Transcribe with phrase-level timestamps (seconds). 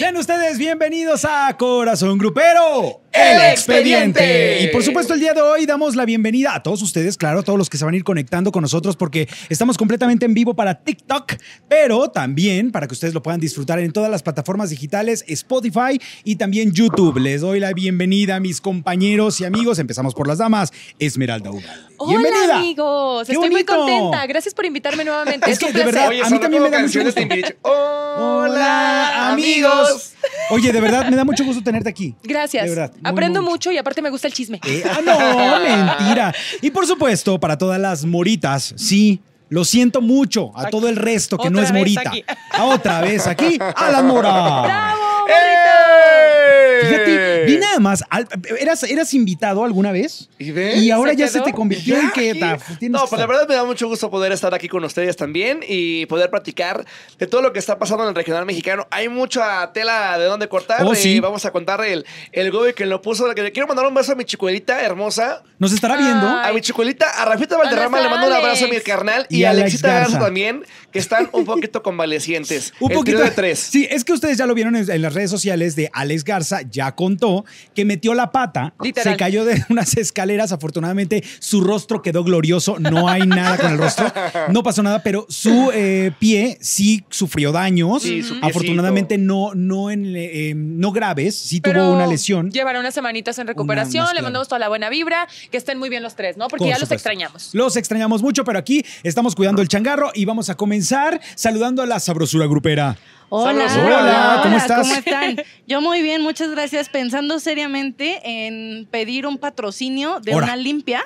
[0.00, 3.02] Sean ustedes bienvenidos a Corazón Grupero.
[3.12, 4.62] El Expediente.
[4.62, 7.42] Y por supuesto, el día de hoy damos la bienvenida a todos ustedes, claro, a
[7.42, 10.54] todos los que se van a ir conectando con nosotros porque estamos completamente en vivo
[10.54, 11.34] para TikTok,
[11.68, 16.36] pero también para que ustedes lo puedan disfrutar en todas las plataformas digitales, Spotify y
[16.36, 17.18] también YouTube.
[17.18, 19.78] Les doy la bienvenida a mis compañeros y amigos.
[19.78, 20.72] Empezamos por las damas.
[20.98, 21.88] Esmeralda Ugal.
[22.06, 22.44] Bienvenida.
[22.44, 23.26] Hola, amigos.
[23.26, 24.26] Qué Estoy muy contenta.
[24.26, 25.50] Gracias por invitarme nuevamente.
[25.50, 27.20] Es Es, que un de verdad, Oye, a mí también me da mucho gusto.
[27.62, 30.14] Hola, amigos.
[30.50, 32.14] Oye, de verdad, me da mucho gusto tenerte aquí.
[32.22, 32.64] Gracias.
[32.64, 32.92] De verdad.
[32.92, 34.60] muy, Aprendo muy mucho y aparte me gusta el chisme.
[34.66, 35.18] Eh, ah, no,
[35.98, 36.34] mentira.
[36.60, 39.20] Y por supuesto, para todas las moritas, sí.
[39.48, 42.02] Lo siento mucho a todo el resto que no es morita.
[42.06, 42.24] aquí.
[42.52, 44.62] A otra vez aquí, a la mora.
[44.62, 46.86] ¡Bravo, ¡Eh!
[46.86, 48.04] Fíjate, vi nada más.
[48.10, 48.28] al-
[48.58, 50.28] ¿Eras, ¿Eras invitado alguna vez?
[50.38, 50.76] ¿Y ves?
[50.78, 51.44] Y ahora ¿Se ya se quedó?
[51.44, 53.28] te convirtió Ya en que ta- tienes No, que pues la estar.
[53.28, 56.84] verdad me da mucho gusto poder estar aquí con ustedes también y poder platicar
[57.18, 58.86] de todo lo que está pasando en el regional mexicano.
[58.90, 60.84] Hay mucha tela de dónde cortar.
[60.84, 61.20] Oh, eh, sí.
[61.20, 63.26] Vamos a contar el, el gobe que lo puso.
[63.32, 65.42] Le quiero mandar un beso a mi chicuelita hermosa.
[65.58, 66.26] ¿Nos estará viendo?
[66.28, 66.50] Ay.
[66.50, 69.44] A mi chicuelita, a Rafita Valderrama le mando un abrazo a mi carnal y, Y
[69.44, 70.12] a Alex Alexita Garza.
[70.12, 72.72] Garza también, que están un poquito convalecientes.
[72.80, 73.58] Un El poquito de tres.
[73.58, 76.62] Sí, es que ustedes ya lo vieron en, en las redes sociales de Alex Garza,
[76.62, 79.14] ya contó que metió la pata, Literal.
[79.14, 83.78] se cayó de unas escaleras, afortunadamente su rostro quedó glorioso, no hay nada con el
[83.78, 84.12] rostro,
[84.50, 89.90] no pasó nada, pero su eh, pie sí sufrió daños, Sí, su afortunadamente no, no,
[89.90, 92.50] en, eh, no graves, sí Pero tuvo una lesión.
[92.50, 94.06] Llevará unas semanitas en recuperación.
[94.14, 95.28] Le mandamos toda la buena vibra.
[95.50, 96.48] Que estén muy bien los tres, ¿no?
[96.48, 97.50] Porque Por ya los extrañamos.
[97.52, 101.86] Los extrañamos mucho, pero aquí estamos cuidando el changarro y vamos a comenzar saludando a
[101.86, 102.96] la sabrosura grupera.
[103.32, 104.00] Hola, Sabrosura.
[104.00, 104.80] Hola, ¿cómo estás?
[104.88, 105.36] ¿Cómo están?
[105.66, 106.88] Yo muy bien, muchas gracias.
[106.88, 110.46] Pensando seriamente en pedir un patrocinio de Ahora.
[110.46, 111.04] una limpia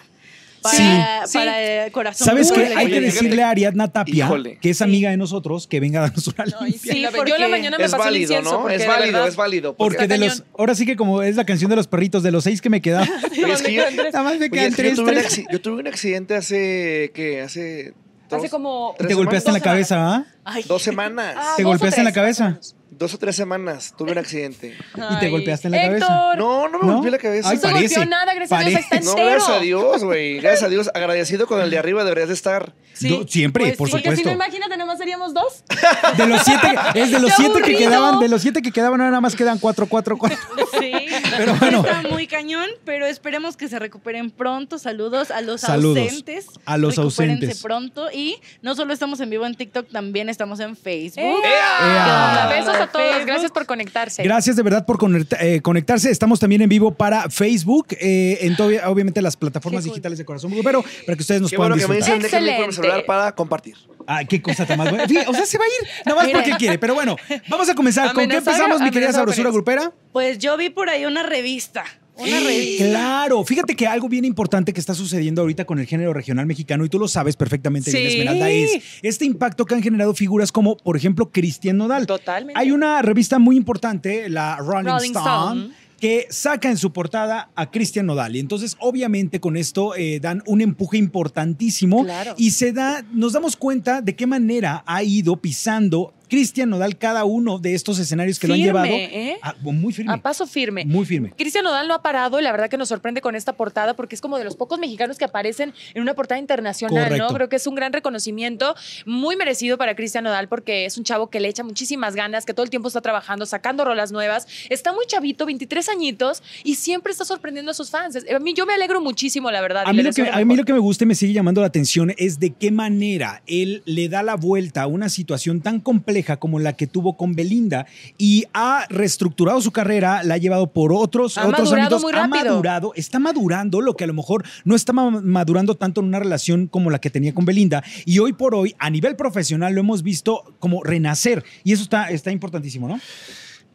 [0.63, 1.37] para, Sí.
[1.37, 2.25] para corazón.
[2.25, 2.73] ¿Sabes qué?
[2.75, 4.57] Hay que decirle a Ariadna Tapia, Híjole.
[4.59, 6.93] que es amiga de nosotros, que venga a darnos una limpia.
[6.95, 8.53] sí, porque yo en la mañana me Es el válido, incienso.
[8.53, 8.61] ¿no?
[8.63, 9.77] porque Es de válido, verdad- es válido.
[9.77, 12.45] Porque de los, ahora sí que como es la canción de los perritos, de los
[12.45, 14.83] seis que me quedan, Oye, es que yo- nada más me Oye, quedan es que
[14.83, 15.39] yo, tres, tuve un tres.
[15.41, 17.43] acci- yo tuve un accidente hace, ¿qué?
[17.43, 17.93] Hace...
[18.31, 18.93] Hace como.
[18.95, 19.89] Y te tres golpeaste en la semanas.
[19.89, 20.25] cabeza, ¿ah?
[20.45, 21.35] Ay, Dos semanas.
[21.39, 22.49] Ah, ¿Te golpeaste en la cabeza?
[22.49, 22.77] menos.
[22.99, 24.77] Dos o tres semanas tuve un accidente.
[24.95, 26.35] Y te Ay, golpeaste en la cabeza.
[26.37, 26.93] No, no me ¿No?
[26.95, 27.49] golpeé la cabeza.
[27.51, 28.95] Ay, No se parece, golpeó nada, gracias a Dios, parece.
[28.97, 29.31] está No, entero.
[29.31, 30.41] gracias a Dios, güey.
[30.41, 30.91] Gracias a Dios.
[30.95, 32.73] Agradecido con el de arriba deberías de estar.
[32.93, 33.11] Sí.
[33.11, 33.93] No, siempre, Pues por sí.
[33.93, 34.29] Porque si supuesto.
[34.29, 35.65] no, imagínate, nomás seríamos dos.
[36.17, 37.79] De los siete, es de los ¡Qué siete que aburrido!
[37.79, 40.39] quedaban, de los siete que quedaban, ahora nada más quedan cuatro, cuatro, cuatro.
[40.79, 40.93] sí,
[41.37, 41.85] Pero bueno.
[41.85, 44.79] está muy cañón, pero esperemos que se recuperen pronto.
[44.79, 46.47] Saludos a los Saludos ausentes.
[46.65, 47.63] a los Recupérense ausentes.
[47.63, 48.09] pronto.
[48.13, 51.43] Y no solo estamos en vivo en TikTok, también estamos en Facebook.
[51.45, 52.47] ¡Ea!
[52.49, 53.27] Besos a todos, Facebook.
[53.27, 54.23] gracias por conectarse.
[54.23, 54.99] Gracias de verdad por
[55.41, 56.11] eh, conectarse.
[56.11, 59.95] Estamos también en vivo para Facebook, eh, en to- obviamente las plataformas Qué cool.
[59.95, 62.43] digitales de Corazón Pero para que ustedes nos Qué puedan bueno que me disfrutar.
[62.43, 63.77] dicen celular para compartir.
[64.07, 65.05] Ah, qué cosa tan más buena.
[65.27, 66.39] O sea, se va a ir nada más Mire.
[66.39, 66.79] porque quiere.
[66.79, 67.17] Pero bueno,
[67.49, 68.13] vamos a comenzar.
[68.13, 69.93] ¿Con qué empezamos, mi querida sabrosura grupera?
[70.13, 71.85] Pues yo vi por ahí una revista.
[72.17, 72.85] Una revista.
[72.87, 76.85] Claro, fíjate que algo bien importante que está sucediendo ahorita con el género regional mexicano,
[76.85, 78.19] y tú lo sabes perfectamente bien, Sí.
[78.19, 82.07] Esmeralda, es este impacto que han generado figuras como, por ejemplo, Cristian Nodal.
[82.07, 82.59] Totalmente.
[82.59, 85.61] Hay una revista muy importante, la Rolling, Rolling Stone.
[85.63, 85.85] Stone.
[86.01, 88.37] que saca en su portada a Cristian Nodal.
[88.37, 92.05] Y entonces, obviamente, con esto eh, dan un empuje importantísimo.
[92.05, 92.35] Claro.
[92.37, 97.25] Y se da, nos damos cuenta de qué manera ha ido pisando Cristian Nodal cada
[97.25, 98.87] uno de estos escenarios que lo han llevado.
[98.87, 99.39] ¿eh?
[99.43, 100.13] a- muy firme.
[100.13, 100.85] A paso firme.
[100.85, 101.33] Muy firme.
[101.37, 104.15] Cristian Nodal no ha parado y la verdad que nos sorprende con esta portada porque
[104.15, 107.29] es como de los pocos mexicanos que aparecen en una portada internacional, Correcto.
[107.29, 107.35] ¿no?
[107.35, 108.75] Creo que es un gran reconocimiento,
[109.07, 112.55] muy merecido para Cristian Nodal porque es un chavo que le echa muchísimas ganas, que
[112.55, 114.47] todo el tiempo está trabajando, sacando rolas nuevas.
[114.71, 118.17] Está muy chavito, 23 añitos y siempre está sorprendiendo a sus fans.
[118.35, 119.85] A mí yo me alegro muchísimo, la verdad.
[119.87, 121.67] A mí, lo que, a mí lo que me gusta y me sigue llamando la
[121.67, 126.14] atención es de qué manera él le da la vuelta a una situación tan compleja
[126.23, 127.87] como la que tuvo con Belinda
[128.19, 132.29] y ha reestructurado su carrera, la ha llevado por otros, Ha otros ámbitos, muy ha
[132.29, 136.19] madurado, está madurando lo que a lo mejor no está ma- madurando tanto en una
[136.21, 137.83] relación como la que tenía con Belinda.
[138.05, 141.45] Y hoy por hoy a nivel profesional lo hemos visto como renacer.
[141.65, 143.01] Y eso está, está importantísimo, ¿no?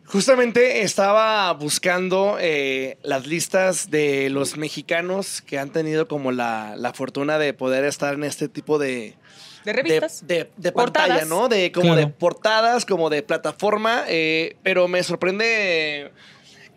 [0.06, 6.94] Justamente estaba buscando eh, las listas de los mexicanos que han tenido como la, la
[6.94, 9.14] fortuna de poder estar en este tipo de,
[9.74, 10.26] De revistas.
[10.28, 11.10] de- de Portadas.
[11.10, 11.48] pantalla, ¿no?
[11.50, 12.00] De como Claro.
[12.02, 16.12] de portadas, como de plataforma, eh, pero me sorprende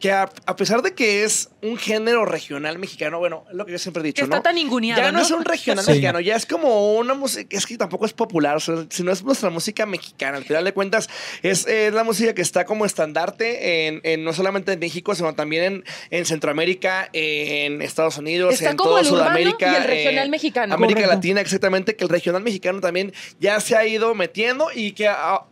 [0.02, 3.70] que a, a pesar de que es un género regional mexicano, bueno, es lo que
[3.72, 4.42] yo siempre he dicho, que está ¿no?
[4.42, 5.24] tan inguneado, ya no, ¿no?
[5.24, 5.90] es un regional Sí.
[5.92, 9.22] mexicano, ya es como una música, es que tampoco es popular, o sea, sino es
[9.22, 10.38] nuestra música mexicana.
[10.38, 11.08] Al final de cuentas,
[11.42, 15.34] es, eh, la música que está como estandarte en, en- no solamente en México, sino
[15.34, 19.72] también en, en Centroamérica, en Estados Unidos, Está en como toda el Sudamérica.
[19.72, 20.74] y el regional eh, mexicano.
[20.74, 21.14] América Correcto.
[21.16, 25.42] Latina, exactamente, que el regional mexicano también ya se ha ido metiendo y que a-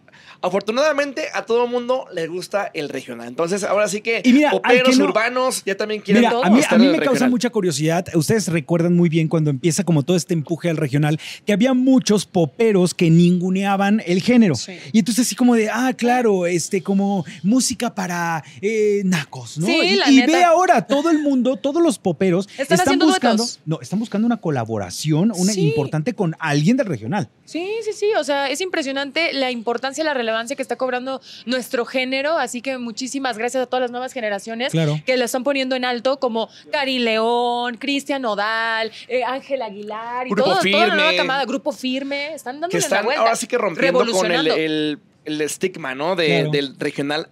[0.43, 3.29] afortunadamente a todo el mundo le gusta el regional.
[3.29, 6.31] Entonces, ahora sí que Y mira, al poperos que no- urbanos ya también quieren Mira,
[6.33, 7.31] todo a mí, a mí me causa regional.
[7.31, 8.07] mucha curiosidad.
[8.15, 12.27] Ustedes recuerdan muy bien cuando empieza como todo este empuje al regional, que había muchos
[12.27, 14.55] poperos que ninguneaban el género.
[14.55, 14.73] Sí.
[14.93, 19.67] Y entonces así como de, ah, claro, este, como música para eh, nacos, ¿no?
[19.67, 20.33] Sí, y la y neta.
[20.33, 23.61] ve ahora todo el mundo, todos los poperos Están haciendo buscando, duetos.
[23.67, 25.69] no, están buscando una colaboración, una Sí.
[25.69, 27.29] importante con alguien del regional.
[27.45, 28.07] Sí, sí, sí.
[28.19, 32.39] O sea, es impresionante la importancia, la relevancia que está cobrando nuestro género.
[32.39, 35.01] Así que muchísimas gracias a todas las nuevas generaciones Claro.
[35.05, 40.31] que lo están poniendo en alto, como Cari León, Cristian Nodal, eh, Ángel Aguilar y
[40.31, 41.45] Grupo todo, toda la nueva camada.
[41.45, 42.35] Grupo firme.
[42.35, 43.23] Están dándole que la están vuelta.
[43.23, 46.17] ahora sí que rompiendo con el, el, el estigma, ¿no?
[46.17, 46.51] De- Claro.
[46.51, 47.29] Del regional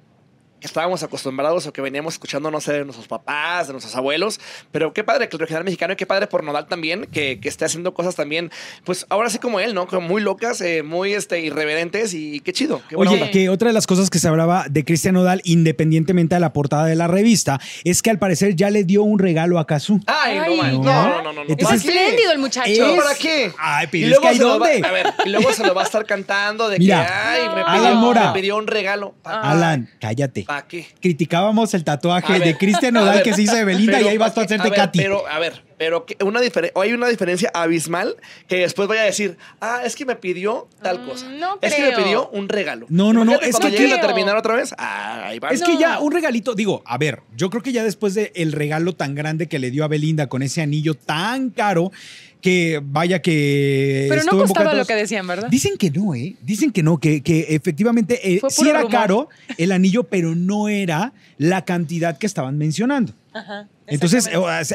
[0.60, 4.40] estábamos acostumbrados o que veníamos escuchando, no sé, de nuestros papás, de nuestros abuelos.
[4.72, 7.49] Pero qué padre que el regional mexicano y qué padre por Nodal también, que, que
[7.49, 8.50] esté haciendo cosas también,
[8.84, 9.87] pues ahora sí como él, ¿no?
[9.87, 12.82] Como muy locas, eh, muy este, irreverentes y qué chido.
[12.88, 13.32] Qué buena Oye, onda.
[13.32, 16.87] que otra de las cosas que se hablaba de Cristian Nodal, independientemente de la portada
[16.87, 20.00] de la revista, es que al parecer ya le dio un regalo a Kazu.
[20.06, 20.82] Ay, no, man, no.
[20.82, 21.43] no, no, no, no.
[21.43, 22.70] Es Entonces- espléndido el muchacho.
[22.70, 23.52] ¿Pero Es- para qué?
[23.58, 24.82] Ay, pero Y es luego que ¿hay va- dónde?
[24.88, 27.60] a ver, y luego se lo va a estar cantando de Mira, que, ay, me
[27.62, 28.32] Alan pidió, Mora.
[28.32, 29.14] me pidió un regalo.
[29.22, 29.50] ¿Para Ah.
[29.52, 30.44] Alan, cállate.
[30.66, 30.86] Qué?
[31.00, 34.18] Criticábamos el tatuaje ver, de Cristian Nodal que se hizo de Belinda pero y ahí
[34.18, 34.98] vas tú a ¿para hacerte ver, Katy.
[34.98, 36.40] Pero, a ver, pero que una
[36.74, 38.16] hay una diferencia abismal
[38.48, 41.28] que después vaya a decir, ah, es que me pidió tal Mm, cosa.
[41.28, 42.86] no es que me pidió un regalo.
[42.88, 45.50] No, no, no, es cuando que a terminar otra vez, ah, ahí va.
[45.50, 45.66] Es No.
[45.66, 48.94] que ya un regalito, digo, a ver, yo creo que ya después del el regalo
[48.94, 51.92] tan grande que le dio a Belinda con ese anillo tan caro,
[52.40, 54.06] que vaya que.
[54.08, 55.49] Pero no costaba lo que decían, ¿verdad?
[55.49, 56.37] Dicen que no, ¿eh?
[56.43, 58.93] Dicen que no, que, que efectivamente eh, sí era rumor.
[58.93, 63.12] caro el anillo, pero no era la cantidad que estaban mencionando.
[63.32, 64.29] Ajá, Entonces,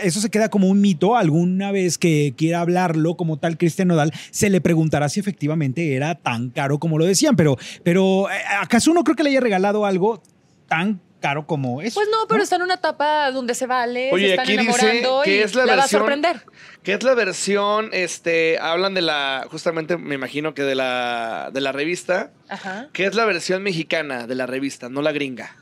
[0.04, 1.18] eso se queda como un mito.
[1.18, 6.16] Alguna vez que quiera hablarlo como tal Cristian Nodal, se le preguntará si efectivamente era
[6.16, 7.36] tan caro como lo decían.
[7.36, 10.22] Pero, pero eh, ¿acaso no creo que le haya regalado algo
[10.68, 11.96] tan caro como eso?
[11.96, 14.64] Pues no, pero está en una etapa donde se vale, Oye, se están aquí dice
[14.70, 16.42] enamorando que y es la va a versión- sorprender.
[16.84, 21.62] Que es la versión, este, hablan de la, justamente me imagino que de la, de
[21.62, 22.90] la revista, Ajá.
[22.92, 25.56] que es la versión mexicana de la revista, no la gringa.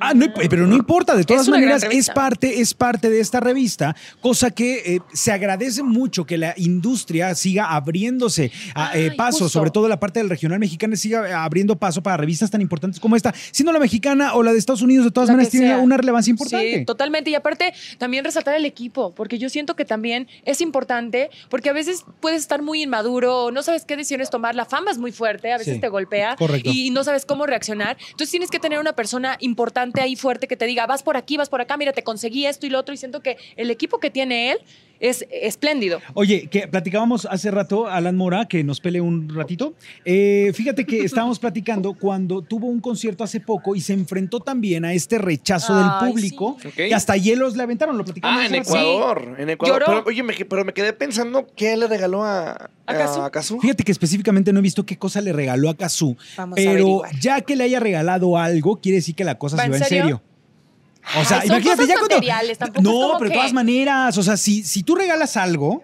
[0.00, 3.40] Ah, no, pero no importa, de todas Es maneras es parte, es parte de esta
[3.40, 9.16] revista, cosa que eh, se agradece mucho que la industria siga abriéndose a, eh, Ay,
[9.16, 9.48] paso, justo.
[9.50, 13.16] sobre todo la parte del regional mexicano siga abriendo paso para revistas tan importantes como
[13.16, 15.78] esta, siendo la mexicana o la de Estados Unidos, de todas La maneras tiene sea.
[15.78, 16.78] una relevancia importante.
[16.78, 17.30] Sí, totalmente.
[17.30, 21.72] Y aparte, también resaltar el equipo, porque yo siento que también es importante, porque a
[21.72, 25.52] veces puedes estar muy inmaduro, no sabes qué decisiones tomar, la fama es muy fuerte,
[25.52, 26.70] a veces Sí, te golpea correcto.
[26.72, 27.96] y no sabes cómo reaccionar.
[28.10, 31.36] Entonces tienes que tener una persona importante ahí fuerte que te diga, vas por aquí,
[31.36, 32.94] vas por acá, mira, te conseguí esto y lo otro.
[32.94, 34.58] Y siento que el equipo que tiene él
[35.00, 36.00] es espléndido.
[36.14, 39.74] Oye, que platicábamos hace rato, Alan Mora, que nos pele un ratito.
[40.04, 44.84] Eh, fíjate que estábamos platicando cuando tuvo un concierto hace poco y se enfrentó también
[44.84, 46.56] a este rechazo del público.
[46.60, 46.68] sí.
[46.68, 46.74] Ok.
[46.74, 48.40] Que hasta hielos le aventaron, lo platicamos.
[48.42, 48.54] Ah, en.
[48.54, 49.80] Ecuador, en Ecuador.
[49.80, 49.86] Lloró.
[49.86, 53.60] Pero, oye, me, pero me quedé pensando qué le regaló a, ¿A Cazzu.
[53.60, 57.02] Fíjate que específicamente no he visto qué cosa le regaló a Kazú, Vamos a pero
[57.20, 59.76] ya que le haya regalado algo, quiere decir que la cosa ¿Va se en va
[59.78, 60.02] en serio?
[60.02, 60.22] serio.
[61.20, 62.16] O sea, Ay, son imagínate cosas ya cuando.
[62.50, 65.82] es No, como pero de que- todas maneras, o sea, si, si tú regalas algo,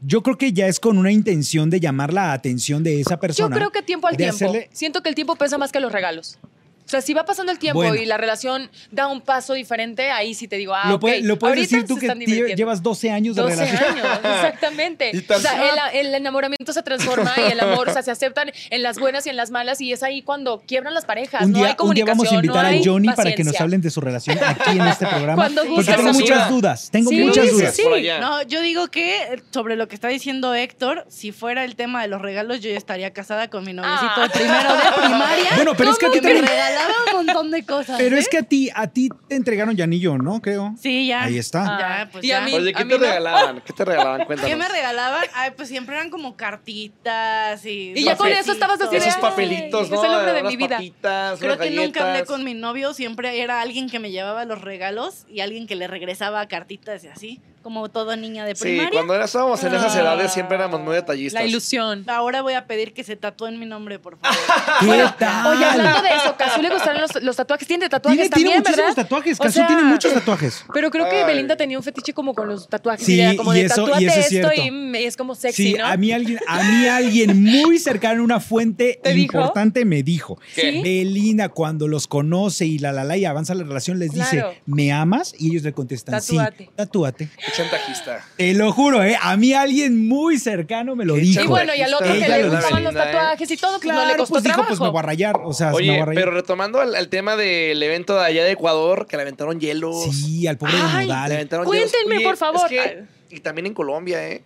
[0.00, 3.20] yo creo que ya es con una intención de llamar la atención de esa Yo
[3.20, 3.56] persona.
[3.56, 4.36] creo que tiempo al de tiempo.
[4.36, 6.38] hacerle- Siento que el tiempo pesa más que los regalos.
[6.86, 7.94] O sea, si va pasando el tiempo Bueno.
[7.94, 11.00] y la relación da un paso diferente, ahí sí te digo, ah, lo, ok.
[11.00, 13.90] puede- lo puedes Ahorita decir tú que llevas 12 años de 12 relación.
[13.90, 15.12] años, exactamente.
[15.34, 18.82] O sea, el, el enamoramiento se transforma y el amor, o sea, se aceptan en
[18.82, 21.42] las buenas y en las malas y es ahí cuando quiebran las parejas.
[21.42, 23.30] Un no día, hay un día comunicación, vamos a invitar no a hay Johnny para
[23.30, 23.62] que nos paciencia.
[23.62, 25.34] hablen de su relación aquí en este programa.
[25.42, 26.88] Cuando porque tengo muchas dudas.
[26.92, 27.74] Tengo Sí, muchas sí, dudas.
[27.74, 27.82] sí.
[27.94, 28.18] Allá.
[28.20, 32.02] No, yo digo que eh, sobre lo que está diciendo Héctor, si fuera el tema
[32.02, 34.22] de los regalos, yo ya estaría casada con mi noviecito Ah.
[34.24, 35.50] de primero de primaria.
[35.56, 36.54] Bueno, pero es que a ti que me también.
[36.74, 37.96] Regalaba un montón de cosas.
[37.98, 38.18] Pero ¿eh?
[38.20, 40.40] es que a ti, a ti te entregaron ya anillo, ¿no?
[40.42, 40.74] Creo.
[40.80, 41.24] Sí, ya.
[41.24, 41.64] Ahí está.
[41.66, 42.38] Ah, Ya, pues y ya.
[42.42, 43.04] a mí, Oye, ¿qué a mí te no.
[43.06, 43.60] regalaban?
[43.64, 44.24] ¿Qué te regalaban?
[44.26, 44.50] Cuéntanos.
[44.50, 45.24] ¿Qué me regalaban?
[45.34, 47.92] Ay, pues siempre eran como cartitas y.
[47.94, 49.96] Y ya con eso estabas así Esos "Ay, papelitos, ¿no?
[50.02, 50.76] Es el hombre de mi vida.
[50.76, 54.60] papitas, Creo que nunca hablé con mi novio, siempre era alguien que me llevaba los
[54.60, 58.90] regalos y alguien que le regresaba cartitas y así, como toda niña de Sí, primaria.
[58.92, 60.00] cuando era- estábamos en esas Ah.
[60.00, 61.42] edades siempre éramos muy detallistas.
[61.42, 62.04] La ilusión.
[62.08, 64.38] Ahora voy a pedir que se tatúen mi nombre, por favor.
[64.80, 65.46] ¿Qué tal?
[65.56, 67.66] Oye, hablando de eso, Casu le gustaron los, los tatuajes.
[67.66, 69.02] Tiene tatuajes Tiene, también, tiene muchísimos ¿verdad?
[69.02, 69.40] tatuajes.
[69.40, 70.64] O Cazú sea, tiene muchos tatuajes.
[70.72, 71.24] Pero creo que Ay.
[71.24, 73.04] Belinda tenía un fetiche como con los tatuajes.
[73.04, 74.52] Sí, y era como y de eso- y eso es esto cierto.
[74.54, 75.86] y es como sexy, Sí, ¿no?
[75.86, 80.38] a mí alguien, a mí alguien muy cercano, una fuente importante me dijo.
[80.54, 80.82] ¿Sí?
[80.82, 84.30] Belinda cuando los conoce y la la la y avanza la relación les Claro.
[84.50, 85.34] dice, ¿me amas?
[85.38, 86.64] Y ellos le contestan, Tatúate.
[86.64, 87.28] sí, tatúate.
[87.56, 88.24] Chantajista.
[88.36, 89.16] Te lo juro, ¿eh?
[89.20, 91.40] A mí alguien muy cercano me lo dijo.
[91.42, 94.00] Y bueno, y al otro que Ella le gustaban los tatuajes y todo, pues no
[94.00, 94.68] le Claro, costó pues dijo, trabajo.
[94.70, 95.36] pues me voy a rayar.
[95.44, 96.24] O sea, me voy Oye, a rayar.
[96.24, 100.04] pero retomando al, al tema del evento de allá de Ecuador, que le aventaron hielos.
[100.14, 101.28] Sí, al pobre de Nodal.
[101.28, 102.24] Le aventaron Cuéntenme, hielos.
[102.24, 102.72] por favor.
[102.72, 103.04] es que-
[103.36, 104.42] y también en Colombia, ¿eh?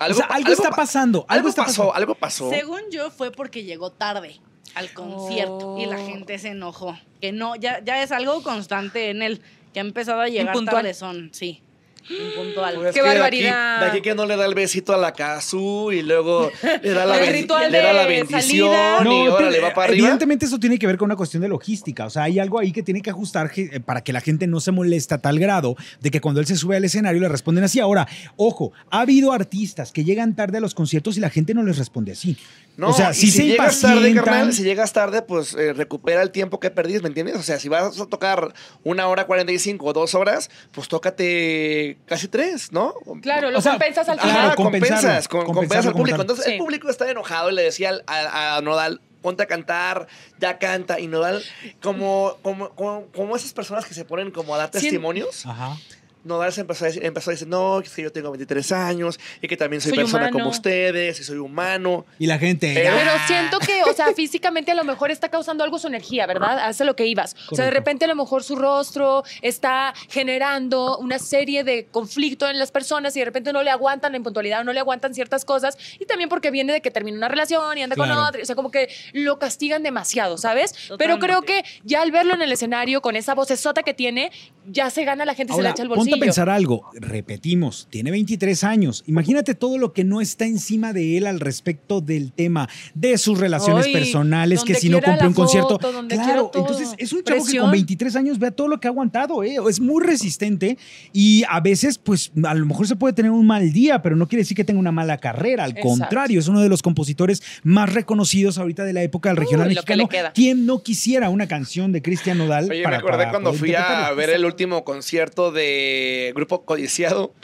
[0.00, 1.20] o sea, algo, está pa- pasando.
[1.20, 1.94] Algo, Algo está pasó, pasando.
[1.96, 2.50] algo pasó.
[2.50, 4.38] Según yo, fue porque llegó tarde
[4.74, 6.06] al concierto y la Oh.
[6.06, 6.96] gente se enojó.
[7.20, 9.40] Que no, ya, ya es algo constante en él,
[9.72, 11.62] que ha empezado a llegar tarde son, sí.
[12.08, 12.74] Impuntual.
[12.74, 13.76] Pues es Qué de barbaridad.
[13.76, 16.50] aquí- De aquí, que no le da el besito a la Kazu y luego
[16.82, 18.98] le da la, El ben- ritual le da la bendición salida.
[19.04, 20.06] y ahora le va para arriba.
[20.08, 22.06] Evidentemente eso tiene que ver con una cuestión de logística.
[22.06, 24.60] O sea, hay algo ahí que tiene que ajustar eh, para que la gente no
[24.60, 27.64] se moleste a tal grado de que cuando él se sube al escenario le responden
[27.64, 27.80] así.
[27.80, 28.06] Ahora,
[28.36, 31.78] ojo, ha habido artistas que llegan tarde a los conciertos y la gente no les
[31.78, 32.36] responde así.
[32.76, 36.22] No, o sea, y si, se llegas tarde, carnal, si llegas tarde, pues eh, recupera
[36.22, 37.36] el tiempo que perdiste, ¿me entiendes?
[37.36, 42.28] O sea, si vas a tocar una hora 45 o dos horas, pues tócate casi
[42.28, 42.94] tres, ¿no?
[43.20, 44.50] Claro, lo O sea, compensas al Claro, final.
[44.50, 46.20] Ah, compensarlo, compensas, con- compensas al público.
[46.22, 46.52] Entonces, Sí.
[46.52, 50.06] el público está enojado y le decía al- a, a Nodal, ponte a cantar,
[50.40, 50.98] ya canta.
[50.98, 51.42] Y Nodal,
[51.82, 55.76] como, como, como, como esas personas que se ponen como a dar testimonios, Ajá.
[56.24, 59.18] Nodal se empezó a, decir, empezó a decir, no, es que yo tengo 23 años
[59.40, 60.38] y que también soy, Soy persona humano.
[60.38, 62.06] como ustedes y soy humano.
[62.18, 62.72] Y la gente.
[62.74, 66.26] Pero- Pero siento que, o sea, físicamente a lo mejor está causando algo su energía,
[66.26, 66.58] ¿verdad?
[66.60, 67.34] Hace lo que ibas.
[67.50, 72.48] O sea, de repente a lo mejor su rostro está generando una serie de conflicto
[72.48, 75.14] en las personas y de repente no le aguantan la impuntualidad o no le aguantan
[75.14, 75.76] ciertas cosas.
[75.98, 78.42] Y también porque viene de que termina una relación y anda con otra.
[78.42, 80.74] O sea, como que lo castigan demasiado, ¿sabes?
[80.98, 84.30] Pero creo que ya al verlo en el escenario con esa vocesota que tiene,
[84.66, 86.82] ya se gana la gente y se le echa el ponte a pensar algo.
[86.94, 89.04] Repetimos, tiene 23 años.
[89.06, 93.38] Imagínate todo lo que no está encima de él al respecto del tema, de sus
[93.38, 95.78] relaciones personales, que si no cumple un concierto.
[95.78, 98.90] foto, claro, entonces es un chavo que con 23 años vea todo lo que ha
[98.90, 99.56] aguantado, ¿eh?
[99.68, 100.76] es muy resistente
[101.12, 104.28] y a veces, pues a lo mejor se puede tener un mal día, pero no
[104.28, 105.64] quiere decir que tenga una mala carrera.
[105.64, 105.88] Al Exacto.
[105.88, 109.74] contrario, es uno de los compositores más reconocidos ahorita de la época del regional Uy,
[109.74, 110.08] mexicano.
[110.34, 112.68] ¿Quién no quisiera una canción de Cristian Nodal?
[112.70, 116.01] Oye, para- me acordé para cuando fui a ver el último concierto de
[116.34, 117.34] Grupo Codiciado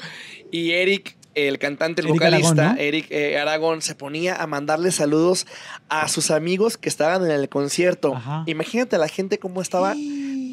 [0.50, 2.81] y Eric, el cantante, el Eric vocalista, Aragón, ¿no?
[2.83, 5.47] Eric eh, Aragón, se ponía a mandarle saludos
[5.88, 8.15] a sus amigos que estaban en el concierto.
[8.17, 8.43] Ajá.
[8.47, 9.95] Imagínate a la gente cómo estaba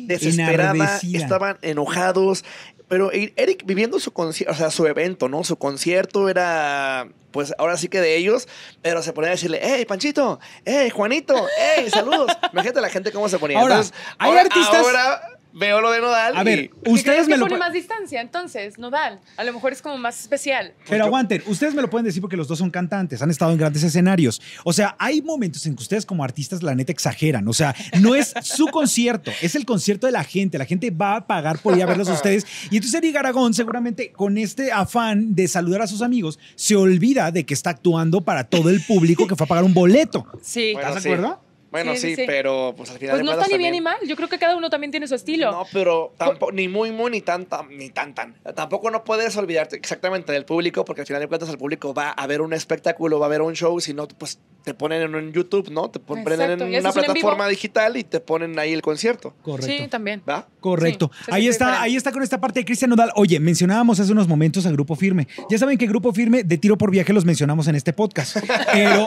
[0.08, 1.20] desesperada, Enardecida.
[1.20, 2.44] estaban enojados.
[2.88, 5.44] Pero E- Eric viviendo su concierto, o sea, su evento, ¿no?
[5.44, 8.48] Su concierto era, pues ahora sí que de ellos,
[8.84, 12.32] pero se ponía a decirle, hey, Panchito, hey, Juanito, hey, saludos.
[12.54, 13.58] Imagínate a la gente cómo se ponía.
[13.60, 16.36] Ahora, Entonces, hay ahora, artistas- ahora veo lo de Nodal.
[16.36, 19.20] A y- ver, ¿Qué ustedes me que lo pone más distancia, entonces, Nodal.
[19.38, 20.74] A lo mejor es como más especial.
[20.88, 23.58] Pero aguanten, ustedes me lo pueden decir porque los dos son cantantes, han estado en
[23.58, 24.42] grandes escenarios.
[24.64, 27.48] O sea, hay momentos en que ustedes como artistas la neta exageran.
[27.48, 30.58] O sea, no es su concierto, es el concierto de la gente.
[30.58, 32.46] La gente va a pagar por ir a verlos a ustedes.
[32.70, 37.32] Y entonces Eric Aragón seguramente con este afán de saludar a sus amigos se olvida
[37.32, 40.26] de que está actuando para todo el público que fue a pagar un boleto.
[40.42, 40.74] Sí.
[40.74, 41.14] Bueno, ¿Estás de sí.
[41.14, 41.45] acuerdo?
[41.76, 42.24] Bueno, Sí, sí, sí, sí.
[42.26, 43.98] pero pues al final Pues no está ni bien ni mal.
[44.08, 45.52] Yo creo que cada uno también tiene su estilo.
[45.52, 48.36] No, pero tampoco, ni muy, muy, ni tan, tan, ni tan, tan.
[48.56, 52.12] Tampoco no puedes olvidarte exactamente del público, porque al final de cuentas el público va
[52.12, 55.14] a ver un espectáculo, va a ver un show, si no, pues te ponen en
[55.14, 55.92] un YouTube, ¿no?
[55.92, 59.36] Te pon- ponen Exacto, en una en plataforma digital y te ponen ahí el concierto,
[59.44, 59.84] Correcto.
[59.84, 60.24] Sí, también.
[60.28, 60.48] ¿va?
[60.60, 61.12] Correcto.
[61.26, 61.86] Sí, ahí está, diferente.
[61.86, 63.12] ahí está con esta parte de Cristian Nodal.
[63.16, 65.28] Oye, mencionábamos hace unos momentos a Grupo Firme.
[65.52, 68.38] Ya saben que Grupo Firme de tiro por viaje los mencionamos en este podcast.
[68.74, 69.06] Pero,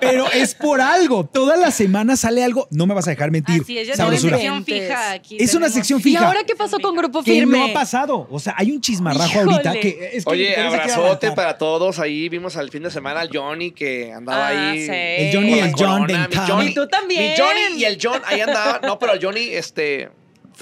[0.00, 1.24] pero es por algo.
[1.24, 2.66] Toda la semana sale algo.
[2.70, 3.62] No me vas a dejar mentir.
[3.62, 4.36] Así es, ya tengo Sabrosura.
[4.36, 5.36] sección fija aquí.
[5.40, 6.26] Es una tenemos- sección ¿Y fija.
[6.26, 7.58] ahora qué pasó con Grupo que Firme?
[7.58, 8.26] no ha pasado.
[8.30, 9.52] O sea, hay un chismarrajo Híjole.
[9.52, 11.98] ahorita que es que Oye, abrazote para todos.
[11.98, 14.84] Ahí vimos al fin de semana al Johnny que andaba Ah, ahí.
[14.86, 14.90] sí.
[14.92, 16.28] El Johnny y el John corona.
[16.28, 16.46] de Mi.
[16.46, 17.32] Johnny- Y tú también.
[17.32, 18.80] Mi Johnny y el John ahí andaba.
[18.82, 20.10] No, pero el Johnny, este.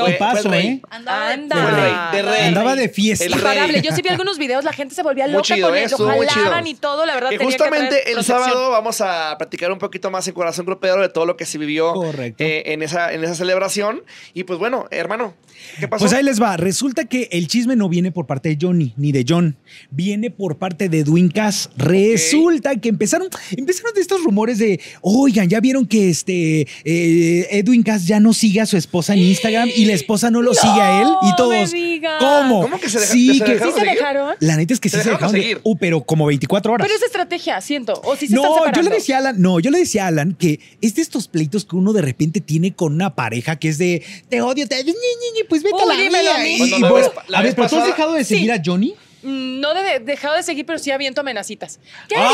[0.04, 0.52] Fue, paso.
[0.54, 0.80] ¿eh?
[0.90, 2.10] Andaba de- Anda.
[2.12, 2.48] Rey, de rey.
[2.48, 3.24] Andaba de fiesta.
[3.26, 3.80] Imparable.
[3.82, 5.86] Yo sí vi algunos videos, la gente se volvía loca chido, con ¿eh?
[6.16, 6.76] muy jalaban chido.
[6.76, 7.30] y todo, la verdad.
[7.30, 11.08] Que tenía justamente el sábado vamos a platicar un poquito más en Corazón Grupero de
[11.08, 12.44] todo lo que se vivió Correcto.
[12.44, 14.02] eh, en, esa, en esa celebración.
[14.34, 15.34] Y pues bueno, hermano,
[15.80, 16.04] ¿qué pasó?
[16.04, 16.56] Pues ahí les va.
[16.56, 19.56] Resulta que el chisme no viene por parte de Johnny ni de John.
[19.90, 21.70] Viene por parte de Edwin Cass.
[21.76, 27.82] Resulta que empezaron, empezaron de estos rumores de, oigan, ya vieron que este eh, Edwin
[27.82, 30.81] Cass ya no sigue a su esposa en Instagram y la esposa no lo sigue
[30.81, 31.09] a él.
[31.23, 32.16] Y me todos, digas.
[32.19, 32.62] ¿cómo?
[32.62, 33.99] ¿Cómo que se deja- Sí, se que- dejaron ¿Sí se seguir?
[33.99, 34.35] dejaron?
[34.40, 35.61] La neta es que sí Se se dejaron dejaron de- seguir.
[35.64, 36.87] Uh, pero como 24 horas.
[36.87, 38.00] Pero es estrategia, siento.
[38.05, 38.90] O si se están No, yo separando.
[38.90, 41.64] le decía a Alan, no, yo le decía a Alan que es de estos pleitos
[41.64, 44.93] que uno de repente tiene con una pareja que es de te odio, te ñi,
[44.93, 46.35] ñi, pues vete Uy, a la dímelo mía.
[46.35, 46.55] a mí.
[46.55, 48.12] Y- Cuando y la vos- vez- la a ver, vez pero ¿tú has pasada- dejado
[48.14, 48.95] de seguir a Johnny?
[49.23, 51.81] mm, no he dejado de seguir, pero sí aviento amenacitas.
[52.09, 52.26] ¿Qué ¡Ay!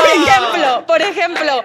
[0.00, 0.86] por ejemplo?
[0.86, 1.62] Por ejemplo,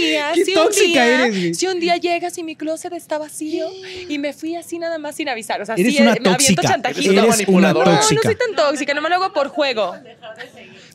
[0.00, 3.18] ¿qué harías Qué si un, día, eres, si un día llegas y mi closet está
[3.18, 3.68] vacío
[4.08, 5.60] y me fui así nada más sin avisar?
[5.62, 6.62] O sea, Eres sí, una eh, me aviento tóxica.
[6.62, 7.10] chantajito.
[7.10, 7.90] Eres una manipuladora.
[7.92, 9.94] No, no soy tan tóxica, no me lo hago por juego.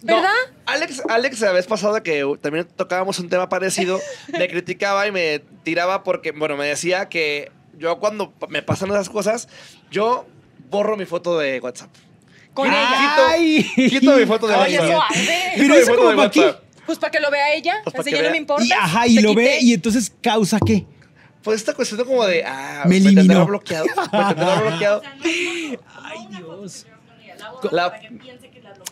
[0.02, 0.32] No, ¿Verdad?
[0.66, 4.00] Alex, Alex, la vez pasada que también tocábamos un tema parecido,
[4.38, 9.10] me criticaba y me tiraba porque, bueno, me decía que yo cuando me pasan esas
[9.10, 9.48] cosas,
[9.92, 10.26] yo
[10.70, 11.90] borro mi foto de WhatsApp.
[12.54, 13.66] Con Quito- ella.
[13.76, 15.12] Quito mi foto de Oye, eso WhatsApp.
[15.12, 15.40] arde.
[15.58, 16.60] Pero foto como para.
[16.86, 17.76] Pues para que lo vea ella.
[17.84, 18.66] Pues para Así que ya no me importa.
[18.66, 19.42] Y, ajá, y lo quité.
[19.42, 20.86] ve y entonces causa qué.
[21.44, 23.46] Pues esta cuestión como de, ah, Me me tendrá eliminó.
[23.46, 23.86] bloqueado.
[23.86, 25.02] Me tendrá bloqueado.
[25.24, 26.86] Ay, Dios.
[27.72, 27.94] La-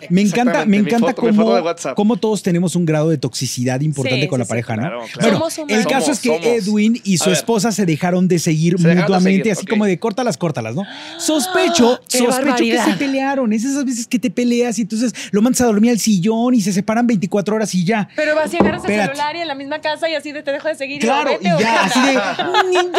[0.09, 4.45] Me encanta, me encanta cómo, todos tenemos un grado de toxicidad importante Sí, con la
[4.45, 4.81] sí, pareja, ¿no?
[4.81, 5.31] Claro, claro.
[5.39, 6.45] Bueno, Somos el caso es que Somos.
[6.45, 9.65] Edwin y su A esposa se dejaron de seguir Se dejaron de mutuamente, seguir, así
[9.65, 10.83] como de córtalas, córtalas, ¿no?
[11.19, 13.53] Sospecho, ¡Qué sospecho que se pelearon.
[13.53, 16.61] Es esas veces que te peleas y entonces lo mandas a dormir al sillón y
[16.61, 18.09] se separan 24 horas y ya.
[18.15, 19.15] Pero vas y agarras el Espérate.
[19.15, 20.99] celular y en la misma casa y así de te dejo de seguir.
[21.01, 22.13] Claro, y, y yo, "Vete, ya, así de,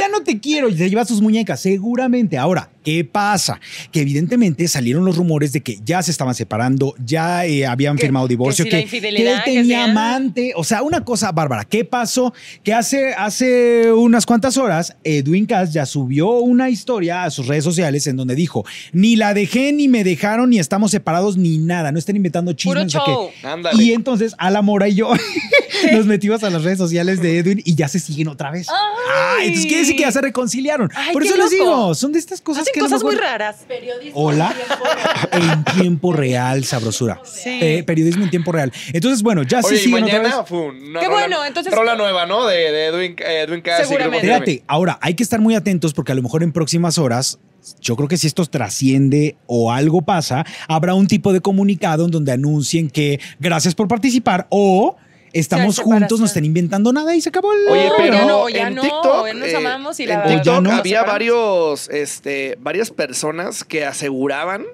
[0.01, 2.39] ya no te quiero, y se lleva sus muñecas, seguramente.
[2.39, 3.61] Ahora, ¿qué pasa?
[3.91, 8.03] Que evidentemente salieron los rumores de que ya se estaban separando, ya eh, habían Que-
[8.03, 11.65] firmado divorcio, que si él tenía amante, o sea, una cosa bárbara.
[11.65, 12.33] ¿Qué pasó?
[12.63, 17.65] Que hace, hace unas cuantas horas, Edwin Cass ya subió una historia a sus redes
[17.65, 21.93] sociales en donde dijo, ni la dejé, ni me dejaron, ni estamos separados, ni nada,
[21.93, 22.85] no estén inventando Puro chismes.
[22.85, 23.13] no sé qué".
[23.13, 23.31] show.
[23.43, 23.83] Ándale.
[23.83, 25.11] Y entonces Ala Mora y yo
[25.93, 28.69] nos metimos a las redes sociales de Edwin y ya se siguen otra vez.
[28.69, 28.77] Ay.
[29.15, 30.91] Ah, entonces quiere decir que ya se reconciliaron.
[30.95, 33.57] Ay, Por eso les digo, son de estas cosas Hacen que cosas muy raras.
[33.67, 34.53] Periodismo Hola.
[34.53, 34.73] en tiempo
[35.35, 35.43] real.
[35.43, 37.21] En tiempo real, sabrosura.
[37.25, 37.59] Sí.
[37.61, 38.73] Eh, periodismo en tiempo real.
[38.93, 42.47] Entonces, bueno, ya y mañana fue una Qué rola, bueno, entonces- rola nueva, ¿no?
[42.47, 44.27] De, de Edwin, eh, Edwin Seguramente.
[44.27, 47.39] Espérate, ahora hay que estar muy atentos porque a lo mejor en próximas horas,
[47.81, 52.11] yo creo que si esto trasciende o algo pasa, habrá un tipo de comunicado en
[52.11, 54.97] donde anuncien que gracias por participar o
[55.33, 58.69] estamos juntos, no estén inventando nada y se acabó el Oye, pero ya no, ya
[58.69, 60.73] en no, TikTok, ya nos eh, amamos y en la TikTok no.
[60.73, 64.65] había varios, este, varias personas que aseguraban.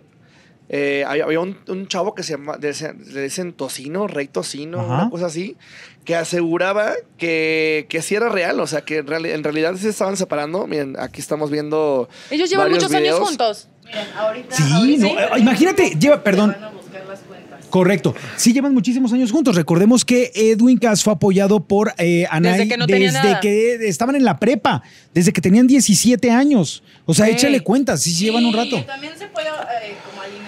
[0.68, 4.94] Eh, había un, un chavo que se llama, le dicen tocino, rey tocino, Ajá.
[5.02, 5.56] una cosa así,
[6.04, 9.88] que aseguraba que, que sí era real, o sea, que en, reali- en realidad se
[9.90, 10.66] estaban separando.
[10.66, 12.08] Miren, aquí estamos viendo.
[12.30, 13.16] Ellos llevan muchos videos.
[13.18, 13.68] años juntos.
[13.84, 14.56] Miren, ahorita.
[14.56, 16.52] Sí, ahorita- no, eh, imagínate, lleva, perdón.
[16.52, 17.66] Van a buscar las cuentas.
[17.68, 18.14] Correcto.
[18.36, 19.54] Sí, llevan muchísimos años juntos.
[19.54, 23.40] Recordemos que Edwin Cass fue apoyado por eh, Anaí Desde que no desde nada.
[23.40, 26.82] que estaban en la prepa, desde que tenían 17 años.
[27.04, 28.82] O sea, échale cuentas, sí, sí llevan un Y rato.
[28.86, 30.47] también se puede eh, como alimentar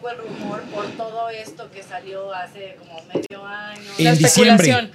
[0.00, 3.82] poco el rumor por todo esto que salió hace como medio año.
[3.98, 4.66] En La diciembre.
[4.66, 4.90] especulación.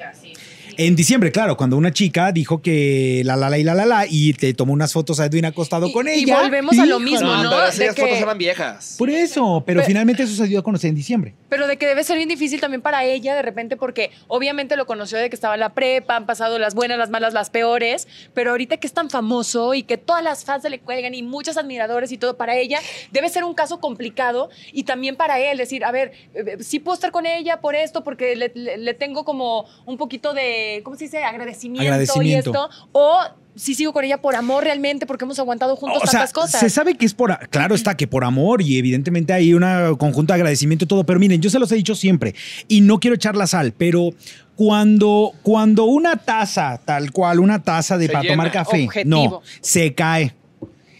[0.77, 4.05] En diciembre, claro, cuando una chica dijo que la la la y la la la
[4.09, 6.41] y te tomó unas fotos a Edwin acostado Y- con y ella.
[6.41, 7.49] volvemos a lo mismo, No, ¿no?
[7.49, 8.95] pero De esas que- fotos eran viejas.
[8.97, 11.33] Por eso, pero Pe- finalmente eso se dio a conocer en diciembre.
[11.49, 14.85] Pero de que debe ser bien difícil también para ella de repente porque obviamente lo
[14.85, 18.07] conoció de que estaba en la prepa, han pasado las buenas, las malas, las peores,
[18.33, 21.23] pero ahorita que es tan famoso y que todas las fans se le cuelgan y
[21.23, 22.79] muchos admiradores y todo, para ella
[23.11, 26.95] debe ser un caso complicado y también para él decir, a ver, eh, sí puedo
[26.95, 30.95] estar con ella por esto porque le, le- le tengo como un poquito de, ¿cómo
[30.97, 31.23] se dice?
[31.23, 32.49] Agradecimiento, Agradecimiento.
[32.49, 33.19] y esto, o
[33.55, 36.59] si sigo con ella por amor realmente porque hemos aguantado juntos O sea, tantas cosas.
[36.59, 40.33] se sabe que es por, claro está que por amor y evidentemente hay una conjunto
[40.33, 42.35] de agradecimiento y todo, pero miren, yo se los he dicho siempre
[42.67, 44.09] y no quiero echar la sal, pero
[44.55, 49.09] cuando, cuando una taza, tal cual, una taza de Se para tomar café, Objetivo.
[49.09, 50.33] no, se cae.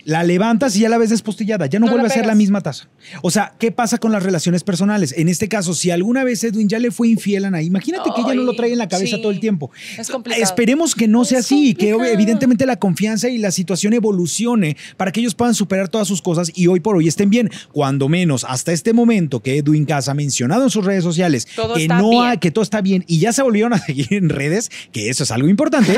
[0.04, 2.62] La levantas y ya la ves despostillada, ya no, No vuelve a ser la misma
[2.62, 2.88] taza.
[3.21, 5.13] O sea, ¿qué pasa con las relaciones personales?
[5.17, 8.21] En este caso, si alguna vez Edwin ya le fue infiel a Anaí, imagínate que
[8.21, 9.21] ella no lo trae en la cabeza sí.
[9.21, 9.71] todo el tiempo.
[9.97, 10.43] Es complicado.
[10.43, 12.13] Esperemos que no sea así, que complicado.
[12.13, 16.51] evidentemente la confianza y la situación evolucione para que ellos puedan superar todas sus cosas
[16.55, 17.49] y hoy por hoy estén bien.
[17.71, 21.75] Cuando menos, hasta este momento que Edwin Casa ha mencionado en sus redes sociales Todo
[21.75, 24.71] que no ha- que todo está bien y ya se volvieron a seguir en redes,
[24.91, 25.97] que eso es algo importante,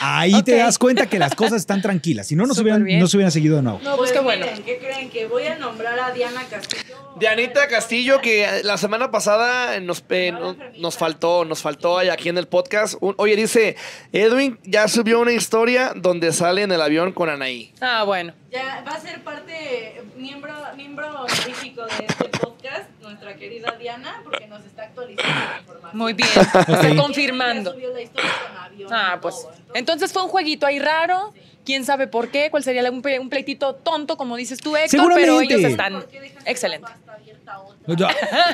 [0.00, 2.26] ahí te das cuenta que las cosas están tranquilas.
[2.26, 3.80] Si no, no se Súper hubieran, no se hubieran seguido de nuevo.
[3.82, 4.46] No, pues qué bueno.
[4.46, 5.10] miren, ¿qué creen?
[5.10, 6.94] Que voy a nombrar a Diana Castillo.
[7.16, 12.28] Dianita Castillo, que la semana pasada nos, eh, no- nos faltó, nos faltó ahí aquí
[12.28, 12.94] en el podcast.
[13.00, 13.76] Un- oye, dice,
[14.12, 17.72] Edwin ya subió una historia donde sale en el avión con Anaí.
[17.80, 18.32] Ah, bueno.
[18.50, 24.46] Ya va a ser parte, miembro, miembro honorífico de este podcast, nuestra querida Diana, porque
[24.46, 25.98] nos está actualizando la información.
[25.98, 26.28] Muy bien.
[26.68, 27.70] Está confirmando.
[27.70, 29.42] Ya subió la historia con avión Ah, pues.
[29.42, 31.32] todo, Entonces fue un jueguito ahí raro.
[31.64, 32.50] ¿Quién sabe por qué?
[32.50, 35.12] ¿Cuál sería un, ple- un pleitito tonto, como dices tú, Héctor?
[35.14, 36.88] Pero ellos están ¿Por qué dejan excelente.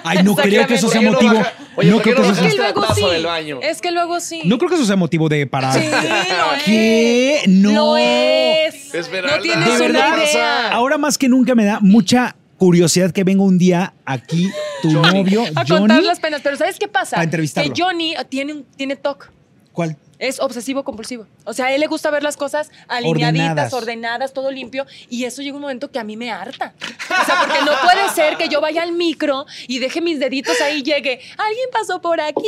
[0.04, 1.46] Ay, no creo que eso sea ¿Por qué no motivo.
[1.76, 3.04] Oye, no ¿por qué creo no que eso sea- la luego sí.
[3.10, 3.58] del baño?
[3.62, 4.42] Es que luego sí.
[4.44, 5.72] no creo que eso sea motivo de para.
[5.72, 6.62] Sí, lo es.
[6.64, 7.42] ¿Qué?
[7.48, 7.72] No.
[7.72, 8.94] Lo es.
[8.94, 9.36] Esmeralda.
[9.36, 10.70] No tienes De una idea.
[10.72, 14.50] ahora más que nunca me da mucha curiosidad que venga un día aquí
[14.82, 15.22] tu Johnny.
[15.22, 15.78] novio, A Johnny.
[15.80, 16.40] contar las penas.
[16.42, 17.16] Pero ¿sabes qué pasa?
[17.28, 19.30] Que Johnny tiene, un- tiene TOC.
[19.72, 19.96] ¿Cuál?
[20.20, 21.26] Es obsesivo compulsivo.
[21.44, 23.72] O sea, a él le gusta ver las cosas alineaditas, Ordenadas.
[23.74, 24.32] ordenadas.
[24.32, 24.86] todo limpio.
[25.08, 26.74] Y eso llega un momento que a mí me harta.
[26.78, 30.60] O sea, porque no puede ser que yo vaya al micro y deje mis deditos
[30.60, 31.20] ahí y llegue.
[31.38, 32.42] Alguien pasó por aquí.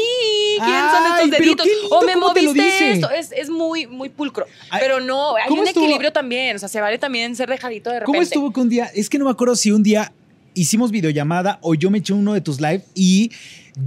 [0.57, 1.67] ¿Quién son Ay, estos pero deditos?
[1.67, 2.93] qué lindo, o me ¿cómo te lo moviste dice?
[2.93, 3.11] esto.
[3.11, 4.47] Es, es muy, muy pulcro.
[4.71, 5.85] Ay, Pero no, hay ¿cómo un estuvo?
[5.85, 6.55] equilibrio también.
[6.57, 8.07] O sea, se vale también ser dejadito de repente.
[8.07, 8.91] ¿Cómo estuvo que un día?
[8.95, 10.13] Es que no me acuerdo si un día
[10.55, 13.31] hicimos videollamada o yo me eché uno de tus live y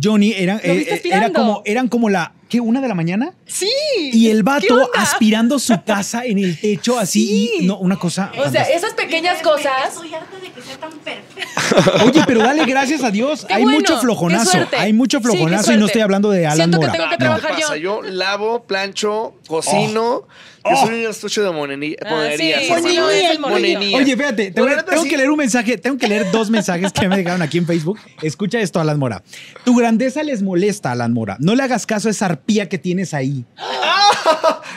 [0.03, 2.59] Johnny eran, Lo viste eh, era como, eran como la, ¿qué?
[2.59, 3.33] ¿Una de la mañana?
[3.45, 3.69] Sí.
[4.11, 7.27] Y el ¿Qué vato aspirando su casa en el techo así.
[7.27, 7.51] Sí.
[7.61, 8.31] Y, no, una cosa.
[8.37, 9.93] O sea, esas pequeñas cosas.
[9.93, 12.03] Estoy harta de que sea tan perfecto.
[12.03, 13.45] Oye, pero dale gracias a Dios.
[13.45, 14.57] Qué Hay bueno, mucho flojonazo.
[14.77, 16.91] Hay mucho Sí, flojonazo y no estoy hablando de Alan Siento que Mora.
[16.97, 17.17] tengo que No.
[17.17, 17.77] ¿Qué trabajar pasa?
[17.77, 18.01] yo.
[18.01, 20.27] Yo lavo, plancho, cocino.
[20.67, 20.87] Yo Oh.
[20.87, 23.79] soy un estuche de moneni- Ah, sí, sí, no, es el morenito.
[23.79, 24.01] Monerías.
[24.01, 25.09] Oye, fíjate, te No, voy a- tengo sí.
[25.09, 27.99] que leer un mensaje, tengo que leer dos mensajes que me dejaron aquí en Facebook.
[28.23, 29.21] Escucha esto, Alan Mora.
[29.63, 31.37] Tu grandeza les molesta, Alan Mora.
[31.39, 33.45] No le hagas caso a esa arpía que tienes ahí.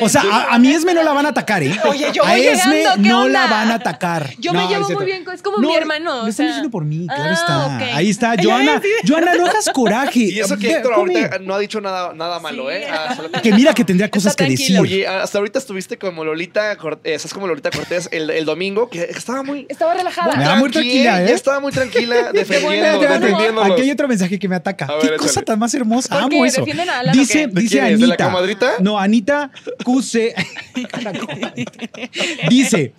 [0.00, 1.76] O sea, a, a mi Esme no la van a atacar, ¿eh?
[1.88, 3.40] Oye, yo a voy Esme llegando, ¿qué no onda?
[3.40, 4.30] la van a atacar.
[4.38, 5.02] Yo No, me llevo es cierto.
[5.02, 6.46] muy bien, es como mi hermano, Lo están sea.
[6.46, 7.96] diciendo por mí, claro Ah, está.
[7.96, 8.80] Ahí está, Joana.
[9.06, 10.20] Joana, no hagas coraje.
[10.20, 12.76] Y eso que Héctor ahorita no ha dicho nada, nada malo, Sí.
[12.76, 12.86] ¿eh?
[12.92, 14.82] Ah, que- Que mira que tendría cosas que tranquilo.
[14.82, 19.02] Oye, hasta ahorita estuviste como Lolita Cortés, estás como Lolita Cortés el, el domingo, que
[19.04, 19.66] estaba muy...
[19.68, 20.36] Estaba relajada.
[20.36, 21.28] Me da muy tranquila, ¿eh?
[21.28, 23.62] Ya estaba muy tranquila defendiendo.
[23.62, 24.86] Aquí hay otro mensaje que me ataca.
[24.86, 25.18] Ver, Qué échale.
[25.18, 26.08] cosa tan más hermosa.
[26.14, 26.60] ¿Por Amo eso.
[26.60, 28.00] ¿Defienden a Alan o Dice, dice es?
[28.00, 28.24] ¿De la Anita.
[28.26, 28.70] comadrita?
[28.80, 29.50] No, Anita
[29.84, 30.34] QC.
[32.48, 32.92] Dice,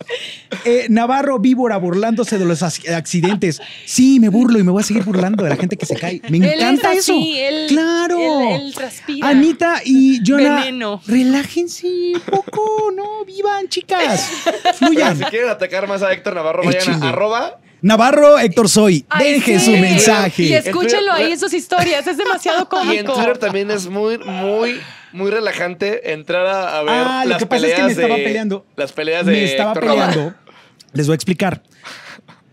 [0.66, 3.62] eh, Navarro víbora burlándose de los ac- accidentes.
[3.86, 6.22] Sí, me burlo y me voy a seguir burlando de la gente que se cae.
[6.30, 7.14] Me Él es encanta eso.
[7.18, 8.20] él- claro.
[8.56, 9.28] él- él transpira.
[9.30, 11.02] Anita y Jonah, Veneno.
[11.08, 14.30] relájense un poco, no vivan, chicas.
[14.78, 15.18] Fluyan.
[15.18, 19.60] si quieren atacar más a Héctor Navarro, vayan a arroba Navarro, Héctor Soy, Ay, dejen
[19.60, 19.66] sí.
[19.66, 20.44] su mensaje.
[20.44, 22.06] Y escúchenlo ahí, Entre- sus historias.
[22.08, 23.14] Es demasiado Y en cómico.
[23.14, 24.80] Twitter también es muy, muy,
[25.14, 27.92] muy relajante entrar a, a ver Ah, lo las que pasa es peleas que me
[27.94, 28.66] estaba de- peleando.
[28.76, 30.12] Las peleas de me estaba Héctor Navarro.
[30.14, 30.36] peleando.
[30.94, 31.64] Les voy a explicar.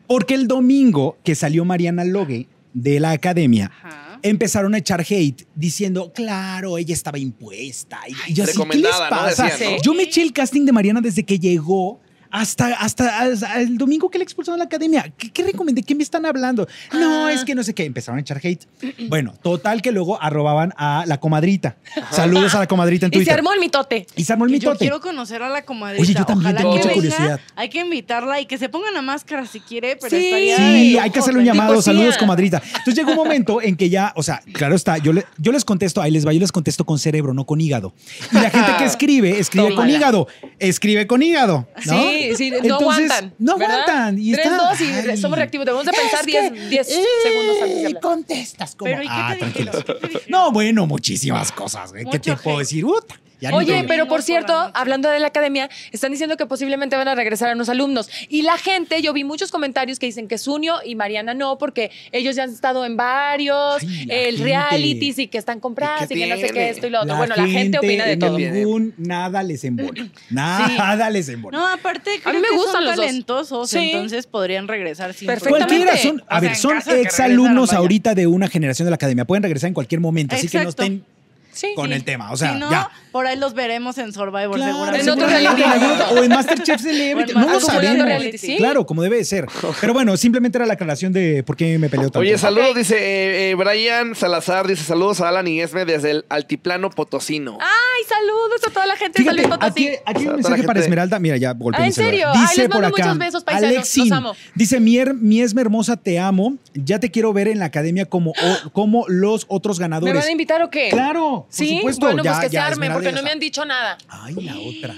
[0.06, 4.05] Porque el domingo que salió Mariana Logue de la academia, Ajá.
[4.22, 8.00] Empezaron a echar hate diciendo, claro, ella estaba impuesta.
[8.28, 9.44] Y, yo así, ¿qué les pasa?
[9.44, 9.82] Decían, ¿no?
[9.82, 12.00] Yo me eché el casting de Mariana desde que llegó.
[12.30, 15.12] Hasta, hasta, hasta el domingo que le expulsaron a la academia.
[15.16, 15.82] ¿Qué, qué recomendé?
[15.82, 16.66] ¿Qué me están hablando?
[16.92, 17.32] No, Ah.
[17.32, 17.84] es que no sé qué.
[17.84, 18.66] Empezaron a echar hate.
[19.08, 21.76] Bueno, total que luego arrobaban a la comadrita.
[22.10, 23.34] Saludos a la comadrita en Y se Twitter.
[23.34, 24.06] armó el mitote.
[24.16, 24.84] Y se armó el Que yo mitote.
[24.84, 26.02] quiero conocer a la comadrita.
[26.02, 26.94] Oye, yo también Ojalá tengo que mucha venga.
[27.16, 27.40] curiosidad.
[27.56, 30.26] Hay que invitarla y que se ponga la máscara si quiere, pero Sí.
[30.26, 31.80] estaría Sí, hay que hacerle un llamado.
[31.82, 32.62] Saludos, comadrita.
[32.66, 35.64] Entonces llegó un momento en que ya, o sea, claro está, yo, le- yo les
[35.64, 37.94] contesto, ahí les va, yo les contesto con cerebro, no con hígado.
[38.32, 40.26] Y la gente que escribe, escribe con hígado,
[40.58, 41.68] escribe con hígado.
[41.86, 41.92] ¿no?
[42.10, 43.34] Sí, sí, no Entonces, aguantan.
[43.38, 44.18] No aguantan.
[44.18, 45.66] Y Tres, está- dos y ay, somos reactivos.
[45.66, 48.02] Debemos de pensar es 10 que, 10 eh, segundos antes de Y hablar.
[48.02, 48.90] contestas como.
[48.90, 49.84] Pero ¿y qué ah, dijeron?
[50.28, 51.92] No, bueno, muchísimas cosas.
[52.10, 52.84] ¿Qué te puedo decir?
[52.84, 57.08] Uta, ya Oye, pero por cierto, hablando de la academia, están diciendo que posiblemente van
[57.08, 58.08] a regresar a unos alumnos.
[58.28, 61.90] Y la gente, yo vi muchos comentarios que dicen que Sunio y Mariana no, porque
[62.12, 64.44] ellos ya han estado en varios, Ay, el gente.
[64.44, 67.02] realities y que están compradas y, ¿Y qué que no sé qué, esto y lo
[67.02, 67.16] otro.
[67.16, 68.38] bueno, la gente opina de en todo.
[68.38, 70.08] ningún nada les embona.
[70.30, 71.58] Nada les embona.
[71.58, 73.04] No, aparte, creo mí me que gustan son los dos.
[73.06, 73.78] talentosos, Sí.
[73.92, 75.66] entonces podrían regresar sin Perfectamente.
[75.86, 77.04] Cualquiera son, a O ver, sea, son regresaran,
[77.70, 77.78] vaya.
[77.78, 79.24] ahorita de una generación de la academia.
[79.24, 81.04] Pueden regresar en cualquier momento, así que no estén
[81.56, 81.72] Sí.
[81.74, 81.94] con Sí.
[81.94, 82.30] el tema.
[82.32, 82.90] O sea, si no, ya.
[83.12, 85.04] por ahí los veremos en Survivor Claro, seguramente.
[85.06, 85.62] En otro reality.
[86.12, 87.32] O en Masterchef Celebrity.
[87.32, 88.04] En No lo sabemos.
[88.06, 88.56] reality, sí.
[88.58, 89.46] Claro, como debe de ser.
[89.80, 92.18] Pero bueno, simplemente era la aclaración de por qué me peleó tanto.
[92.20, 96.24] Oye, saludos, dice eh, eh, Brian Salazar, dice saludos a Alan y Esme desde el
[96.28, 97.58] altiplano potosino.
[97.60, 99.86] Ay, saludos a toda la gente de Fíjate, San Luis Potosí.
[99.88, 101.18] aquí, aquí hay un mensaje para Esmeralda.
[101.18, 101.82] Mira, ya volvemos.
[101.84, 102.28] Ah, ¿en serio?
[102.32, 103.70] Dice Ay, les por mando acá, muchos besos, paisanos.
[103.70, 104.32] Alexin, Los amo.
[104.54, 106.56] dice, mi, her- mi Esme hermosa, te amo.
[106.74, 110.14] Ya te quiero ver en la academia como, o- como los otros ¿Me ganadores.
[110.14, 110.88] van a invitar o qué?
[110.90, 112.06] Claro, por Sí, supuesto.
[112.06, 113.96] bueno, ya, pues que se ya, arme, Esmeralda porque no me han dicho nada.
[114.08, 114.94] Ay, la otra.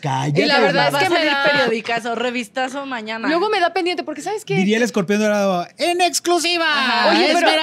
[0.00, 0.42] Cállate.
[0.42, 3.26] Y la verdad es que me da- periodicazo, revistazo mañana.
[3.28, 4.56] Luego me da pendiente, porque ¿sabes qué?
[4.56, 6.66] Diría el escorpión dorado, en exclusiva.
[6.70, 7.10] Ajá.
[7.10, 7.62] Oye, pero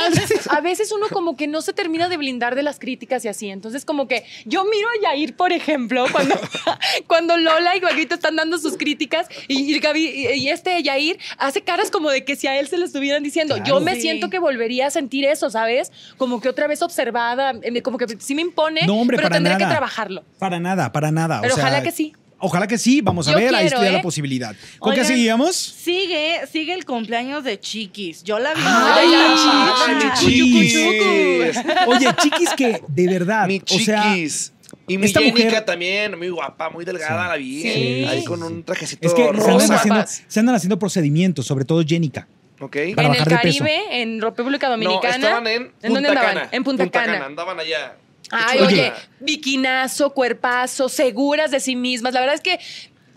[0.49, 3.49] a veces uno como que no se termina de blindar de las críticas y así.
[3.49, 6.35] Entonces, como que yo miro a Yair, por ejemplo, cuando,
[7.07, 11.61] cuando Lola y Gagrito están dando sus críticas y, y Gaby- y- este Yair hace
[11.61, 13.55] caras como de que si a él se lo estuvieran diciendo.
[13.55, 13.69] Claro.
[13.69, 14.01] Yo me Sí.
[14.01, 15.91] siento que volvería a sentir eso, ¿sabes?
[16.17, 19.35] Como que otra vez observada, eh, como que sí me impone, No, hombre, pero para
[19.37, 19.65] tendré nada.
[19.65, 20.23] que trabajarlo.
[20.39, 21.39] Para nada, para nada.
[21.39, 22.13] O Pero sea, ojalá que sí.
[22.43, 23.01] Ojalá que sí.
[23.01, 24.01] Vamos a Yo ver, ahí quiero, está la ¿eh?
[24.01, 24.55] posibilidad.
[24.79, 25.55] ¿Con qué seguíamos?
[25.55, 28.23] Sigue, sigue el cumpleaños de Chiquis.
[28.23, 28.61] Yo la vi.
[28.65, 31.57] Ay, ay, mi chiquis.
[31.87, 34.53] Oye, chiquis que de verdad, Mi o sea, chiquis.
[34.87, 37.29] y mi esta mujer- también, muy guapa, muy delgada Sí.
[37.29, 37.61] la vi.
[37.61, 38.05] Sí.
[38.09, 39.51] Ahí con un trajecito es que se rosa.
[39.63, 42.27] andan, haciendo, se andan haciendo procedimientos, sobre todo Jenica.
[42.61, 42.77] Ok.
[42.95, 43.63] Para en el bajar de peso.
[43.63, 45.17] Caribe, en República Dominicana.
[45.17, 46.33] No, estaban en Punta dónde andaban?
[46.35, 46.49] Cana.
[46.51, 47.25] En Punta, Cana.
[47.25, 47.95] Andaban allá.
[48.29, 49.09] Ay, oye, chulada.
[49.19, 52.13] biquinazo, cuerpazo, seguras de sí mismas.
[52.13, 52.59] La verdad es que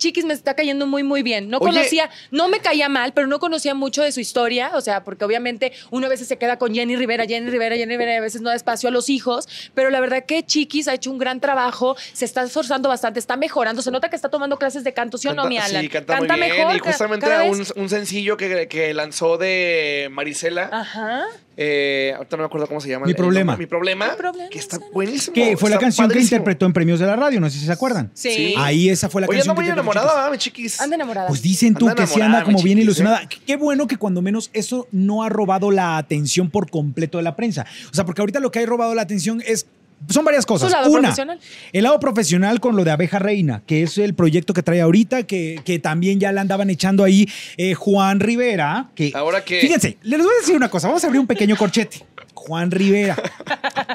[0.04, 1.48] Chiquis me está cayendo muy, muy bien.
[1.48, 1.72] No Oye.
[1.72, 4.72] conocía, no me caía mal, pero no conocía mucho de su historia.
[4.74, 7.92] O sea, porque obviamente uno a veces se queda con Jenny Rivera, Jenny Rivera, Jenny
[7.92, 9.48] Rivera, y a veces no da espacio a los hijos.
[9.74, 13.36] Pero la verdad que Chiquis ha hecho un gran trabajo, se está esforzando bastante, está
[13.36, 13.80] mejorando.
[13.80, 15.82] Se nota que está tomando clases de canto, ¿sí o no, Canta- mi Alan?
[15.82, 16.40] Sí, canta, muy bien.
[16.40, 16.76] mejor.
[16.76, 20.68] y justamente un, un sencillo que, que lanzó de Marisela.
[20.70, 21.22] Ajá.
[21.56, 23.06] Eh, ahorita no me acuerdo cómo se llama.
[23.06, 23.56] Mi el- problema.
[23.56, 24.10] Mi problema.
[24.10, 25.34] Mi problema Que está buenísimo.
[25.34, 27.72] Que fue la canción que interpretó en premios de la radio, no sé si se
[27.72, 28.10] acuerdan.
[28.14, 28.30] Sí.
[28.34, 28.54] Sí.
[28.58, 30.16] Ahí esa fue la Oye, canción anda muy que interpretó enamorada, Chiquis.
[30.16, 30.80] ¿verdad, mi chiquis?
[30.80, 31.28] Anda enamorada.
[31.28, 33.28] Pues dicen tú Anda que sí enamorada, anda como bien chiquis, ilusionada.
[33.46, 37.36] Qué bueno que cuando menos eso no ha robado la atención por completo de la
[37.36, 37.66] prensa.
[37.90, 39.66] O sea, porque ahorita lo que ha robado la atención es
[40.08, 40.70] son varias cosas.
[40.70, 41.38] Su lado Una, profesional.
[41.72, 45.24] el lado profesional con lo de Abeja Reina, que es el proyecto que trae ahorita,
[45.24, 48.90] que, que también ya le andaban echando ahí eh, Juan Rivera.
[48.94, 50.88] Que, Ahora que- Fíjense, les voy a decir una cosa.
[50.88, 52.04] Vamos a abrir un pequeño corchete.
[52.46, 53.16] Juan Rivera.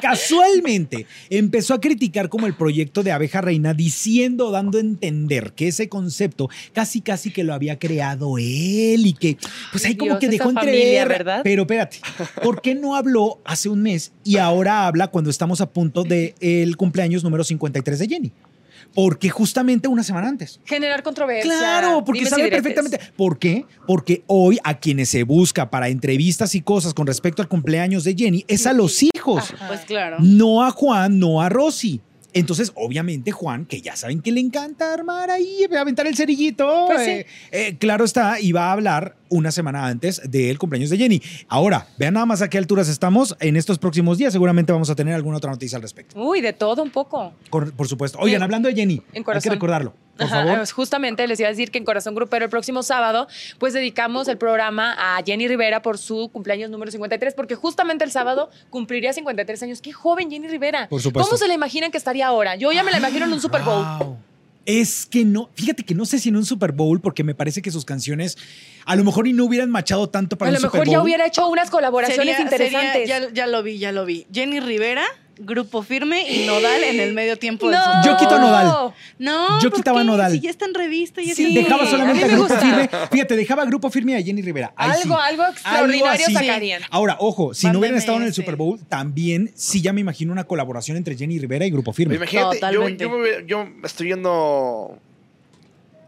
[0.02, 5.68] Casualmente empezó a criticar como el proyecto de Abeja Reina, diciendo, dando a entender que
[5.68, 9.36] ese concepto casi casi que lo había creado él y que
[9.70, 11.08] pues ahí como Dios, que dejó entrever.
[11.08, 11.40] ¿verdad?
[11.44, 11.98] Pero espérate,
[12.42, 16.34] ¿por qué no habló hace un mes y ahora habla cuando estamos a punto del
[16.40, 18.32] el cumpleaños número 53 de Jenny?
[18.94, 20.60] Porque justamente una semana antes.
[20.64, 21.50] Generar controversia.
[21.50, 22.98] Claro, porque sabe perfectamente.
[23.16, 23.64] ¿Por qué?
[23.86, 28.14] Porque hoy a quienes se busca para entrevistas y cosas con respecto al cumpleaños de
[28.14, 29.68] Jenny es a los hijos, Ajá.
[29.68, 30.16] Pues claro.
[30.20, 32.00] no a Juan, no a Rosy.
[32.32, 37.04] Entonces, obviamente, Juan, que ya saben que le encanta armar ahí, aventar el cerillito, Pues
[37.04, 37.10] sí.
[37.10, 41.22] eh, eh, claro está, y va a hablar una semana antes del cumpleaños de Jenny.
[41.48, 43.36] Ahora, vean nada más a qué alturas estamos.
[43.40, 46.20] En estos próximos días seguramente vamos a tener alguna otra noticia al respecto.
[46.20, 47.32] Uy, de todo un poco.
[47.50, 48.18] Por, por supuesto.
[48.18, 50.56] Oigan, En- hablando de Jenny, en hay que recordarlo, por Ajá, favor.
[50.58, 53.26] pues justamente les iba a decir que en Corazón Grupero el próximo sábado,
[53.58, 58.10] pues dedicamos el programa a Jenny Rivera por su cumpleaños número 53, porque justamente el
[58.10, 59.80] sábado cumpliría 53 años.
[59.80, 60.88] ¡Qué joven Jenny Rivera!
[60.88, 61.28] Por supuesto.
[61.28, 62.56] ¿Cómo se le imaginan que estaría ahora?
[62.56, 63.84] Yo ya me la imagino en un Super Bowl.
[63.98, 64.18] Wow.
[64.66, 67.62] Es que no, fíjate que no sé si en un Super Bowl, porque me parece
[67.62, 68.36] que sus canciones
[68.84, 71.02] a lo mejor y no hubieran machado tanto para A un lo Super mejor ya
[71.02, 72.92] hubiera hecho unas colaboraciones Sería- interesantes.
[72.92, 74.26] sería- ya, ya lo vi, ya lo vi.
[74.32, 75.02] Jenny Rivera,
[75.42, 77.76] Grupo Firme y Nodal en el medio tiempo no.
[77.82, 78.18] Super Yo Bowl.
[78.20, 78.94] quito a Nodal.
[79.18, 80.06] No, Yo ¿por quitaba a qué?
[80.06, 80.32] Nodal.
[80.32, 82.60] Si ya está en revista y Sí, en- Dejaba a solamente a, Grupo gusta.
[82.60, 82.90] Firme.
[83.10, 84.72] Fíjate, dejaba a Grupo Firme y a Jenny Rivera.
[84.76, 85.02] Ahí sí.
[85.02, 86.32] Algo, algo extraordinario así.
[86.34, 86.82] sacarían.
[86.90, 88.34] Ahora, ojo, si no hubieran estado en el.
[88.34, 92.14] Super Bowl, también sí ya me imagino una colaboración entre Jenny Rivera y Grupo Firme.
[92.16, 93.04] Imagínate, yo, Totalmente.
[93.04, 93.10] yo,
[93.46, 94.98] yo estoy viendo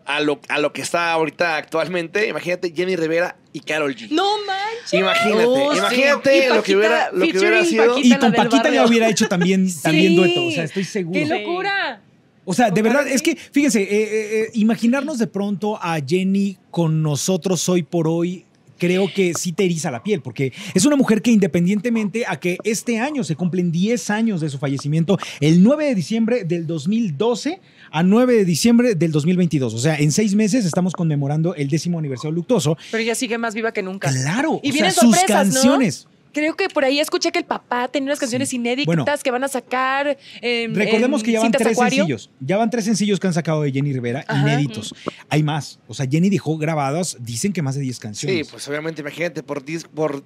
[0.05, 2.29] a lo, a lo que está ahorita actualmente.
[2.29, 4.09] Imagínate Jenny Rivera y Carol G.
[4.11, 4.93] No manches.
[4.95, 5.79] Imagínate, Oh, sí.
[5.79, 7.95] imagínate lo que hubiera, lo que hubiera sido.
[7.95, 8.17] Paquita.
[8.17, 11.19] Y con Paquita ya hubiera hecho también, también dueto, o sea, estoy seguro.
[11.19, 12.01] ¡Qué locura!
[12.45, 16.59] O sea, de verdad, es que, fíjense, eh, eh, eh, imaginarnos de pronto a Jenny
[16.73, 18.45] con nosotros hoy por hoy,
[18.79, 22.59] creo que sí te eriza la piel, porque es una mujer que independientemente a que
[22.65, 27.61] este año se cumplen 10 años de su fallecimiento, el 9 de diciembre del 2012
[27.93, 29.75] a 9 de diciembre del 2022.
[29.75, 32.77] O sea, en seis meses estamos conmemorando el décimo aniversario luctuoso.
[32.91, 34.11] Pero ella sigue más viva que nunca.
[34.11, 35.53] Claro, Y o sea, vienen sus sorpresas, ¿no?
[35.55, 36.09] canciones.
[36.35, 38.57] Creo que por ahí escuché que el papá tenía unas canciones Sí.
[38.57, 39.05] inéditas Bueno.
[39.23, 40.17] que van a sacar.
[40.41, 41.97] em, Recordemos en que ya van tres Acuario.
[42.07, 42.31] sencillos.
[42.41, 44.41] Ya van tres sencillos que han sacado de Jenny Rivera, Ajá.
[44.41, 44.95] inéditos.
[45.29, 45.79] Hay más.
[45.89, 48.47] O sea, Jenny dejó grabadas, dicen que más de 10 canciones.
[48.47, 50.25] Sí, pues obviamente, imagínate, por, dis- por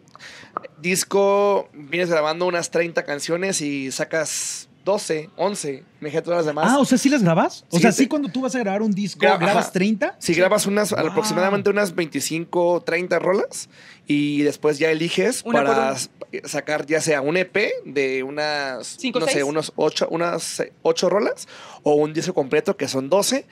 [0.81, 6.67] disco vienes grabando unas 30 canciones y sacas 12, 11, imagínate todas las demás.
[6.71, 7.65] Ah, o sea, ¿sí las grabas?
[7.71, 8.05] O Sí, sea, sí.
[8.05, 9.73] sí cuando tú vas a grabar un disco, Gra- grabas ajá.
[9.73, 10.17] 30.
[10.19, 11.09] Si grabas unas Wow.
[11.09, 13.69] aproximadamente unas 25, 30 rolas
[14.07, 15.97] y después ya eliges Una para
[16.45, 19.45] sacar ya sea un EP de unas, Cinco, no sé, seis.
[19.45, 21.49] unos 8, unas 8 rolas
[21.83, 23.45] o un disco completo que son 12,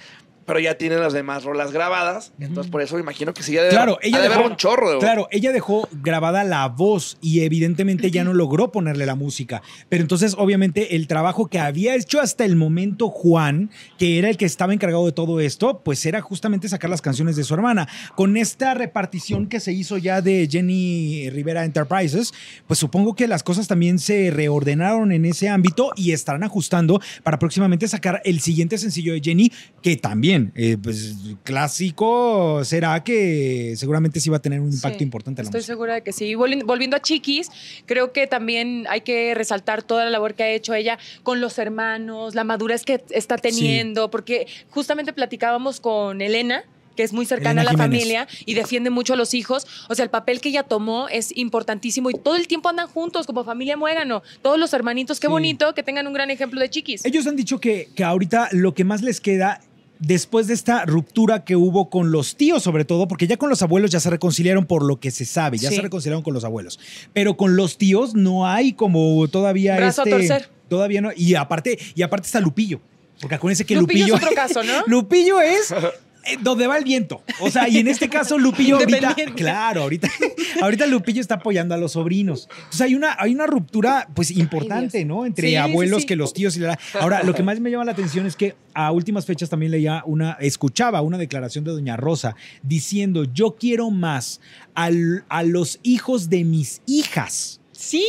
[0.46, 2.32] pero ya tienen las demás rolas grabadas.
[2.40, 4.56] Entonces, por eso me imagino que sí, ya debe, Claro, ella de dejó- haber un
[4.56, 4.90] chorro.
[4.92, 9.62] de- Claro, ella dejó grabada la voz y evidentemente ya no logró ponerle la música.
[9.88, 14.36] Pero entonces, obviamente, el trabajo que había hecho hasta el momento Juan, que era el
[14.36, 17.88] que estaba encargado de todo esto, pues era justamente sacar las canciones de su hermana.
[18.16, 22.32] Con esta repartición que se hizo ya de Jenny Rivera Enterprises,
[22.66, 27.38] pues supongo que las cosas también se reordenaron en ese ámbito y estarán ajustando para
[27.38, 29.52] próximamente sacar el siguiente sencillo de Jenny,
[29.82, 35.04] que también, eh, pues clásico, será que seguramente sí va a tener un impacto Sí,
[35.04, 35.72] importante en la Estoy música.
[35.72, 36.34] segura de que sí.
[36.34, 37.48] Volviendo a Chiquis,
[37.86, 41.58] creo que también hay que resaltar toda la labor que ha hecho ella con los
[41.58, 46.64] hermanos, la madurez que está teniendo, porque justamente platicábamos con Elena
[46.96, 47.98] que es muy cercana Elena a la Jiménez.
[48.04, 49.66] familia y defiende mucho a los hijos.
[49.88, 53.26] O sea, el papel que ella tomó es importantísimo y todo el tiempo andan juntos
[53.26, 54.22] como familia muégano.
[54.42, 55.30] Todos los hermanitos, qué Sí.
[55.32, 57.04] bonito que tengan un gran ejemplo de chiquis.
[57.04, 59.60] Ellos han dicho que, que ahorita lo que más les queda
[59.98, 63.62] después de esta ruptura que hubo con los tíos, sobre todo, porque ya con los
[63.62, 65.76] abuelos ya se reconciliaron por lo que se sabe, ya Sí.
[65.76, 66.78] se reconciliaron con los abuelos.
[67.12, 70.10] Pero con los tíos no hay como todavía Brazo a este.
[70.10, 70.48] torcer.
[70.68, 71.10] Todavía no.
[71.16, 72.80] Y aparte, y aparte está Lupillo.
[73.20, 74.16] Porque acuérdense que Lupillo Lupillo.
[74.16, 74.72] es otro caso, ¿no?
[74.86, 75.72] Lupillo es.
[76.26, 77.22] eh, Donde va el viento.
[77.40, 80.08] O sea, y en este caso Lupillo ahorita, claro, ahorita,
[80.62, 82.48] ahorita Lupillo está apoyando a los sobrinos.
[82.56, 85.04] Entonces hay una, hay una ruptura, pues, importante.
[85.04, 85.26] ¿no?
[85.26, 86.06] Entre Sí, sí, abuelos sí.
[86.06, 86.78] que los tíos y la.
[87.00, 90.02] Ahora, lo que más me llama la atención es que a últimas fechas también leía
[90.06, 94.40] una, escuchaba una declaración de Doña Rosa diciendo: Yo quiero más
[94.74, 97.60] al- a los hijos de mis hijas.
[97.84, 98.04] Sí.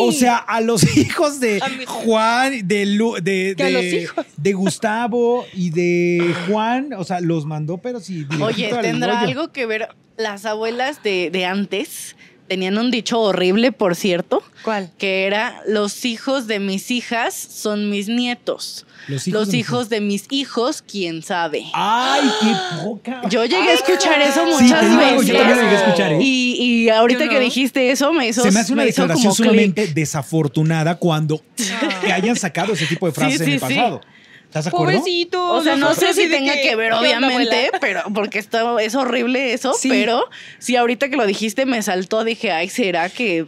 [0.00, 4.26] O sea, a los hijos de Juan, de, Lu- de, de- los hijos.
[4.36, 8.26] de Gustavo y de Juan, o sea, los mandó, pero sí.
[8.40, 9.88] Oye, ¿tendrá algo que ver?
[10.16, 12.16] Las abuelas de, de antes
[12.48, 14.90] tenían un dicho horrible, por cierto, ¿Cuál?
[14.98, 18.84] que era, los hijos de mis hijas son mis nietos.
[19.06, 21.64] Los Los de mis hijos de mis hijos, quién sabe.
[21.72, 22.52] ¡Ay, qué
[22.84, 23.22] poca!
[23.30, 25.26] Yo llegué a escuchar eso Sí, muchas veces.
[25.26, 26.18] yo también lo llegué a escuchar, ¿eh?
[26.20, 27.40] Y, y ahorita que no.
[27.40, 31.40] dijiste eso, me hizo, Se me hace una declaración sumamente desafortunada cuando
[32.04, 34.00] que hayan sacado ese tipo de frases Sí, en el pasado.
[34.48, 34.98] ¿Estás de acuerdo?
[34.98, 35.52] Pobrecito.
[35.52, 38.94] O sea, no sé si tenga que, ver, ¿qué onda, obviamente, pero porque esto es
[38.94, 39.88] horrible eso, Sí.
[39.90, 43.44] pero si ahorita que lo dijiste me saltó, dije, ay, ¿será que,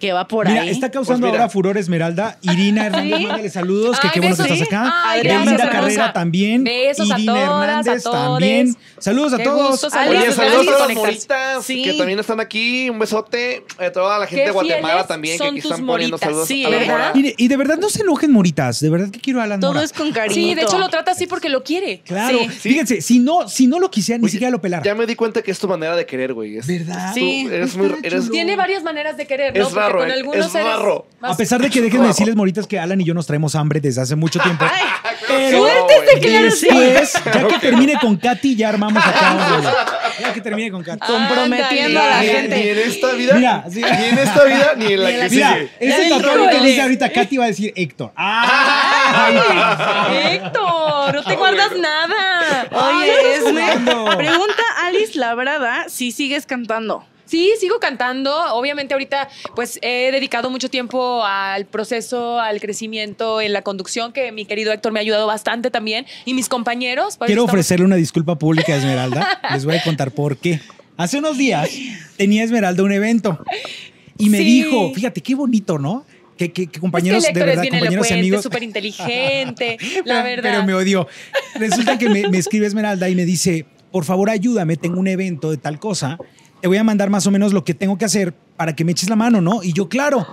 [0.00, 0.70] que va por Mira, ahí?
[0.70, 1.42] está causando Pues mira.
[1.44, 2.38] ahora furor Esmeralda.
[2.42, 3.26] Irina Hernández, Sí.
[3.26, 4.92] mándale saludos, que qué bueno que estás acá.
[5.04, 5.60] Ay, gracias.
[5.70, 6.64] Carrera también.
[6.64, 8.76] Besos a todas, a Hernández también.
[8.98, 9.70] Saludos a Qué todos.
[9.82, 10.64] gusto Ali, Oye, saludos.
[10.66, 11.82] saludos a las moritas Sí.
[11.82, 12.90] que también están aquí.
[12.90, 16.64] Un besote a toda la gente de Guatemala también que aquí están poniendo saludos Sí,
[16.64, 16.86] a la ¿eh?
[16.86, 17.12] mora.
[17.14, 18.80] Mire, y de verdad no se enojen, moritas.
[18.80, 19.84] De verdad que quiero a Alan Todo Mora.
[19.84, 20.34] es con cariño.
[20.34, 22.00] Sí, de hecho lo trata así porque lo quiere.
[22.04, 22.38] Claro.
[22.48, 24.82] Fíjense, si no, si no lo quisiera, ni siquiera lo pelara.
[24.82, 26.56] Ya me di cuenta que es tu manera de querer, güey.
[26.56, 27.12] Es- ¿Verdad?
[27.14, 27.48] Sí.
[28.30, 29.68] Tiene varias maneras de querer, ¿no?
[29.92, 30.40] Raro, con ¿eh?
[30.40, 31.06] Es eres raro.
[31.20, 33.80] más- A pesar de que déjenme decirles, moritas, que Alan y yo nos traemos hambre
[33.80, 34.64] desde hace mucho tiempo.
[35.28, 39.34] Pero después, ya que termine con Katy, ya armamos acá.
[39.60, 39.72] güey.
[40.20, 40.98] Ya que termine con Katy.
[41.06, 42.56] Comprometiendo a la Ni, gente.
[42.56, 43.80] ni en esta vida, Mira, sí.
[43.82, 45.70] ni en esta vida, ni en la que Mira, sigue.
[45.80, 46.68] ese Ya tatuaje que híjole.
[46.68, 48.12] dice ahorita Katy va a decir Héctor.
[48.16, 49.36] ¡Ay!
[50.34, 52.66] Héctor, no te guardas nada.
[52.72, 53.66] Oye, Esme,
[54.16, 57.04] pregunta Alice Labrada si sigues cantando.
[57.30, 58.34] Sí, sigo cantando.
[58.54, 64.32] Obviamente ahorita pues he dedicado mucho tiempo al proceso, al crecimiento en la conducción, que
[64.32, 66.06] mi querido Héctor me ha ayudado bastante también.
[66.24, 67.16] Y mis compañeros.
[67.16, 69.40] por eso Quiero estamos- ofrecerle una disculpa pública a Esmeralda.
[69.52, 70.60] Les voy a contar por qué.
[70.96, 71.70] Hace unos días
[72.16, 73.38] tenía Esmeralda un evento
[74.18, 74.44] y me Sí.
[74.44, 76.04] dijo, fíjate qué bonito, ¿no?
[76.36, 78.42] Que, que- que Es compañeros que de verdad, compañeros y amigos.
[78.42, 80.50] súper inteligente, la verdad.
[80.50, 81.06] Pero me odió.
[81.54, 85.50] Resulta que me, me escribe Esmeralda y me dice, por favor ayúdame, tengo un evento
[85.50, 86.18] de tal cosa,
[86.60, 88.92] te voy a mandar más o menos lo que tengo que hacer para que me
[88.92, 89.62] eches la mano, ¿no?
[89.62, 90.26] Y yo, claro,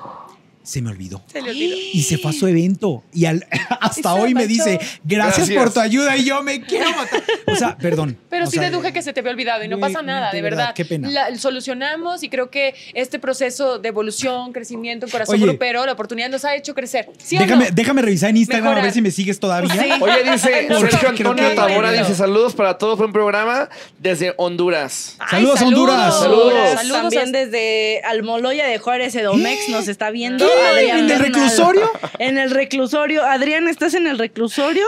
[0.67, 1.21] se me olvidó.
[1.31, 1.77] Se le olvidó.
[1.93, 3.03] Y se fue a su evento.
[3.13, 3.45] Y al-
[3.81, 5.57] hasta hoy me dice, gracias, Gracias.
[5.63, 7.23] por tu ayuda y yo me quiero matar.
[7.45, 8.17] O sea, perdón.
[8.29, 10.35] Pero O sí sea, deduje que se te había olvidado y no pasa nada, de
[10.37, 10.73] de, verdad, verdad.
[10.75, 11.09] qué pena.
[11.09, 15.45] La- solucionamos y creo que este proceso de evolución, crecimiento, en corazón Oye.
[15.45, 17.09] grupero, la oportunidad nos ha hecho crecer.
[17.23, 17.71] ¿Sí Déjame, no?
[17.73, 19.71] déjame revisar en Instagram a ver si me sigues todavía.
[19.71, 19.89] Sí.
[20.01, 21.91] Oye, dice No, Sergio Antonio bueno.
[21.93, 25.15] dice saludos para todos, buen programa desde Honduras.
[25.19, 26.19] Ay, Saludos a Honduras.
[26.19, 26.53] Saludos.
[26.75, 30.45] Saludos También desde Almoloya de Juárez Edomex nos está viendo.
[30.45, 30.51] ¿Qué?
[30.59, 31.91] Adrián ¿En el reclusorio?
[32.19, 33.23] En el reclusorio.
[33.23, 34.85] Adrián, ¿estás en el reclusorio?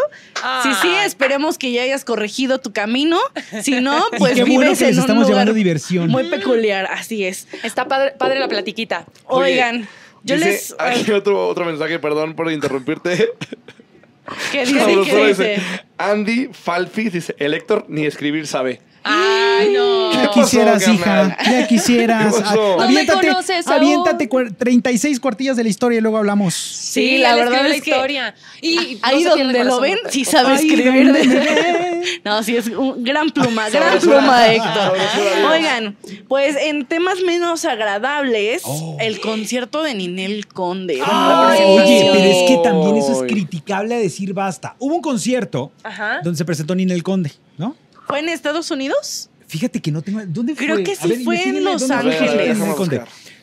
[0.63, 1.05] Sí, sí, Ay.
[1.05, 3.19] esperemos que ya hayas corregido tu camino.
[3.61, 6.09] Si no, Y pues qué vives bueno que les en un estamos lugar llevando diversión.
[6.09, 7.47] Muy peculiar, así es.
[7.63, 9.05] Está padre, padre la platiquita.
[9.25, 9.87] Oye, Oigan,
[10.23, 10.75] yo Dice, les...
[10.77, 13.31] Aquí otro, otro mensaje, perdón por interrumpirte.
[14.51, 14.85] ¿Qué dice?
[14.85, 15.61] ¿Qué dice, dice?
[15.97, 18.81] Andy Falfi dice, el Héctor ni escribir sabe.
[19.03, 20.11] Ay, no.
[20.13, 21.37] Ya pasó, quisieras, hija.
[21.45, 22.35] Ya quisieras.
[22.53, 23.75] No me Aviéntate, conoces aún.
[23.77, 26.53] aviéntate cuar- 36 cuartillas de la historia y luego hablamos.
[26.55, 28.35] Sí, la verdad la es que historia.
[28.61, 31.11] Y Ahí no donde lo ven, sí sabe Ahí escribir.
[31.13, 32.01] ven.
[32.25, 34.97] No, sí, es un gran pluma, gran pluma, Héctor.
[35.51, 35.95] Oigan,
[36.27, 38.97] pues en temas menos agradables, Oh.
[38.99, 41.01] el concierto de Ninel Conde.
[41.01, 44.75] Oye, pero es que también eso es criticable a decir basta.
[44.79, 46.19] Hubo un concierto Ajá.
[46.23, 47.75] donde se presentó Ninel Conde, ¿no?
[48.09, 49.29] ¿Fue en Estados Unidos?
[49.47, 50.19] Fíjate que no tengo.
[50.25, 50.83] ¿Dónde Creo fue?
[50.83, 52.57] que A sí ver, fue en Los fue Ángeles.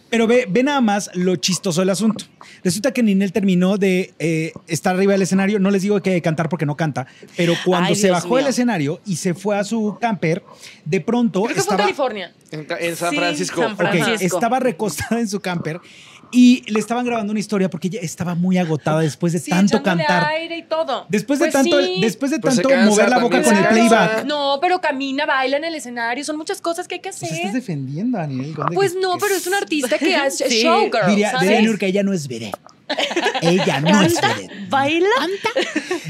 [0.09, 2.25] Pero ve, ve nada más lo chistoso del asunto.
[2.63, 5.59] Resulta que Ninel terminó de eh, estar arriba del escenario.
[5.59, 8.47] No les digo que cantar porque no canta, pero cuando Ay, se Dios bajó del
[8.47, 10.45] escenario y se fue a su camper,
[10.85, 12.33] de pronto Creo que fue en estaba, California.
[12.53, 13.63] En, San Sí, Francisco.
[14.21, 15.81] estaba recostada en su camper
[16.33, 19.83] y le estaban grabando una historia porque ella estaba muy agotada después de Sí, tanto
[19.83, 20.25] cantar.
[20.27, 21.07] aire y todo.
[21.09, 21.99] Después de Pues tanto, sí.
[22.01, 24.25] después de Pues se tanto cansa, mover la boca con el playback.
[24.25, 26.25] No, pero camina, baila en el escenario.
[26.25, 27.53] Son muchas cosas que hay que Pues estás hacer.
[27.53, 28.55] defendiendo a Conde.
[28.75, 30.63] Pues que- no, que pero es una artista que hace Sí.
[30.63, 31.49] showgirl, Diría, ¿sabes?
[31.49, 32.53] diría Niurka, ella no es veré.
[33.43, 34.53] Ella no es vedette.
[34.69, 35.09] Baila.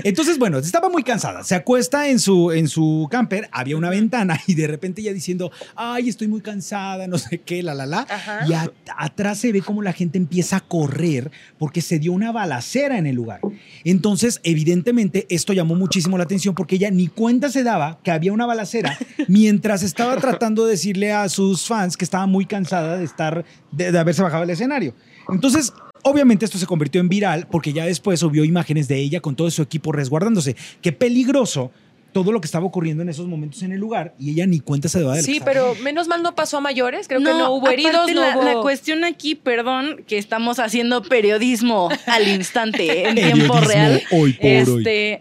[0.04, 1.44] Entonces, bueno, estaba muy cansada.
[1.44, 5.50] Se acuesta en su, en su camper, había una ventana y de repente ella diciendo,
[5.74, 8.06] ay, estoy muy cansada, no sé qué, la, la, la.
[8.08, 8.46] Ajá.
[8.48, 12.32] Y a- atrás se ve como la gente empieza a correr porque se dio una
[12.32, 13.40] balacera en el lugar.
[13.84, 18.32] Entonces, evidentemente, esto llamó muchísimo la atención porque ella ni cuenta se daba que había
[18.32, 18.96] una balacera
[19.28, 23.92] mientras estaba tratando de decirle a sus fans que estaba muy cansada de estar, de,
[23.92, 24.94] de haberse bajado del escenario.
[25.28, 25.72] Entonces,
[26.08, 29.50] Obviamente esto se convirtió en viral porque ya después subió imágenes de ella con todo
[29.50, 30.54] su equipo resguardándose.
[30.80, 31.72] Qué peligroso
[32.12, 34.88] todo lo que estaba ocurriendo en esos momentos en el lugar y ella ni cuenta
[34.88, 37.08] se daba de Sí, pero menos mal no pasó a mayores.
[37.08, 38.44] Creo que no hubo heridos, no la, hubo...
[38.44, 44.00] la cuestión aquí, perdón, que estamos haciendo periodismo al instante, en tiempo real.
[44.12, 45.18] hoy por hoy.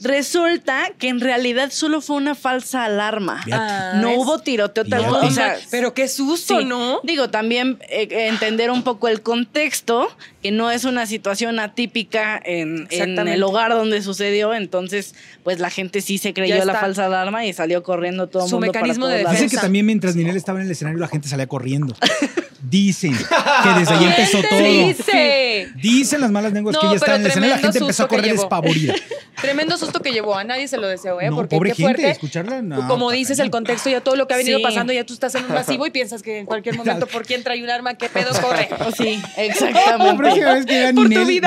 [0.00, 3.42] Resulta que en realidad solo fue una falsa alarma.
[3.50, 5.24] Ah, no hubo tiroteo tal cual.
[5.24, 6.64] O sea, pero qué susto, Sí.
[6.64, 7.00] ¿no?
[7.02, 10.08] Digo, también eh, entender un poco el contexto,
[10.42, 16.00] que no es una situación atípica en, el hogar donde sucedió, entonces pues la gente
[16.00, 19.16] sí se creyó la falsa alarma y salió corriendo todo el Su mundo mecanismo para
[19.16, 21.94] de todos Dicen que también mientras Ninel estaba en el escenario la gente salía corriendo.
[22.60, 24.58] Dicen que desde ahí empezó ¿Quién todo.
[24.60, 25.68] dice?
[25.76, 28.08] Dicen las malas lenguas que No, ella estaba en escenario y la gente empezó a
[28.08, 28.94] correr despavorida.
[29.40, 30.34] Tremendo susto que llevó.
[30.36, 31.30] A nadie se lo deseo, ¿eh?
[31.30, 32.10] No, Porque pobre qué gente, fuerte.
[32.10, 34.64] escucharla, no, Como está dices, el contexto, ya todo lo que ha venido Sí.
[34.64, 37.44] pasando, ya tú estás en un masivo y piensas que en cualquier momento, ¿por quién
[37.44, 37.94] trae un arma?
[37.94, 38.68] ¿Qué pedo corre?
[38.84, 40.16] Oh, Sí, La exactamente.
[40.16, 40.92] próxima vez que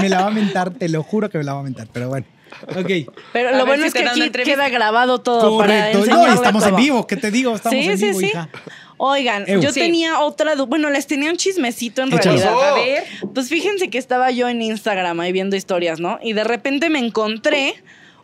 [0.02, 2.08] me la va a mentar, te lo juro que me la va a mentar, pero
[2.08, 2.26] bueno.
[2.76, 3.14] Ok.
[3.34, 5.98] Pero A lo bueno si es que aquí queda grabado todo para Correcto.
[6.00, 7.56] No, enseñarle estamos en vivo, ¿qué te digo?
[7.56, 8.26] Estamos sí, en sí, vivo, sí.
[8.28, 8.50] hija.
[9.04, 9.80] Oigan, yo Sí.
[9.80, 12.38] tenía otra, bueno, les tenía un chismecito en Échalo.
[12.38, 12.70] realidad.
[12.70, 13.04] A ver.
[13.34, 16.20] Pues fíjense que estaba yo en Instagram ahí viendo historias, ¿no?
[16.22, 17.74] Y de repente me encontré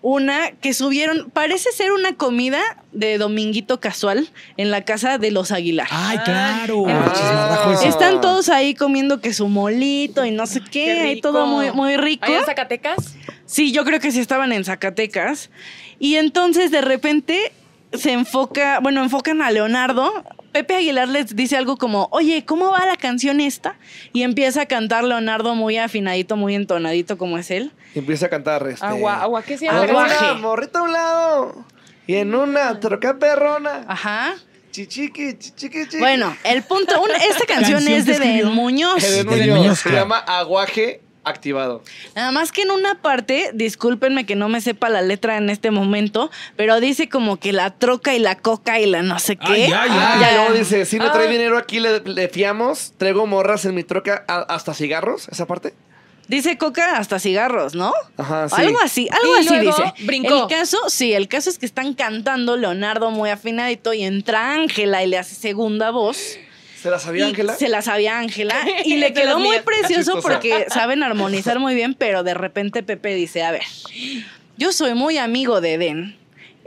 [0.03, 2.59] una que subieron, parece ser una comida
[2.91, 5.87] de dominguito casual en la casa de los Aguilar.
[5.89, 6.85] Ay, claro.
[6.87, 7.75] Ah.
[7.83, 11.31] Están todos ahí comiendo que su molito y no sé qué, rico.
[11.31, 12.25] todo muy, muy rico.
[12.25, 13.15] ¿Ahí en Zacatecas?
[13.47, 15.49] Sí, yo creo que sí estaban en Zacatecas.
[15.97, 17.51] Y entonces de repente
[17.93, 20.13] se enfoca, bueno, enfocan a Leonardo.
[20.57, 23.75] Pepe Aguilar les dice algo como, oye, ¿cómo va la canción esta?
[24.11, 27.71] Y empieza a cantar Leonardo muy afinadito, muy entonadito como es él.
[27.93, 28.65] Y empieza a cantar.
[28.67, 29.85] Este, Agua, agua, ¿qué se llama?
[29.85, 30.33] la Aguaje.
[30.41, 31.65] morrita a un lado.
[32.07, 33.85] Y en una troca perrona.
[33.87, 34.33] Ajá.
[34.71, 35.99] Chichiqui, chichiqui, chiqui.
[35.99, 39.03] Bueno, el punto, un- esta canción, Canción es de escribió Muñoz.
[39.03, 41.83] Eden Del Muñoz, Muñoz, se llama Aguaje activado.
[42.15, 45.71] Nada más que en una parte, discúlpenme que no me sepa la letra en este
[45.71, 49.45] momento, pero dice como que la troca y la coca y la no sé qué.
[49.47, 49.89] Ay, ay, ay.
[49.91, 50.33] Ah, Ya.
[50.37, 51.31] luego dice, si no trae Ah.
[51.31, 55.73] dinero aquí le, le fiamos, traigo morras en mi troca a- hasta cigarros, esa parte.
[56.27, 57.93] Dice coca hasta cigarros, ¿no?
[58.17, 58.55] Ajá, sí.
[58.57, 60.05] Algo así, algo Y así luego dice.
[60.05, 60.41] brincó.
[60.43, 65.01] El caso, sí, el caso es que están cantando Leonardo muy afinadito y entra Ángela
[65.05, 66.17] y le hace segunda voz.
[66.87, 67.53] ¿Se la sabía Ángela?
[67.55, 72.23] Se la sabía Ángela y le quedó muy precioso porque saben armonizar muy bien, pero
[72.23, 73.63] de repente Pepe dice, a ver,
[74.57, 76.17] yo soy muy amigo de Eden.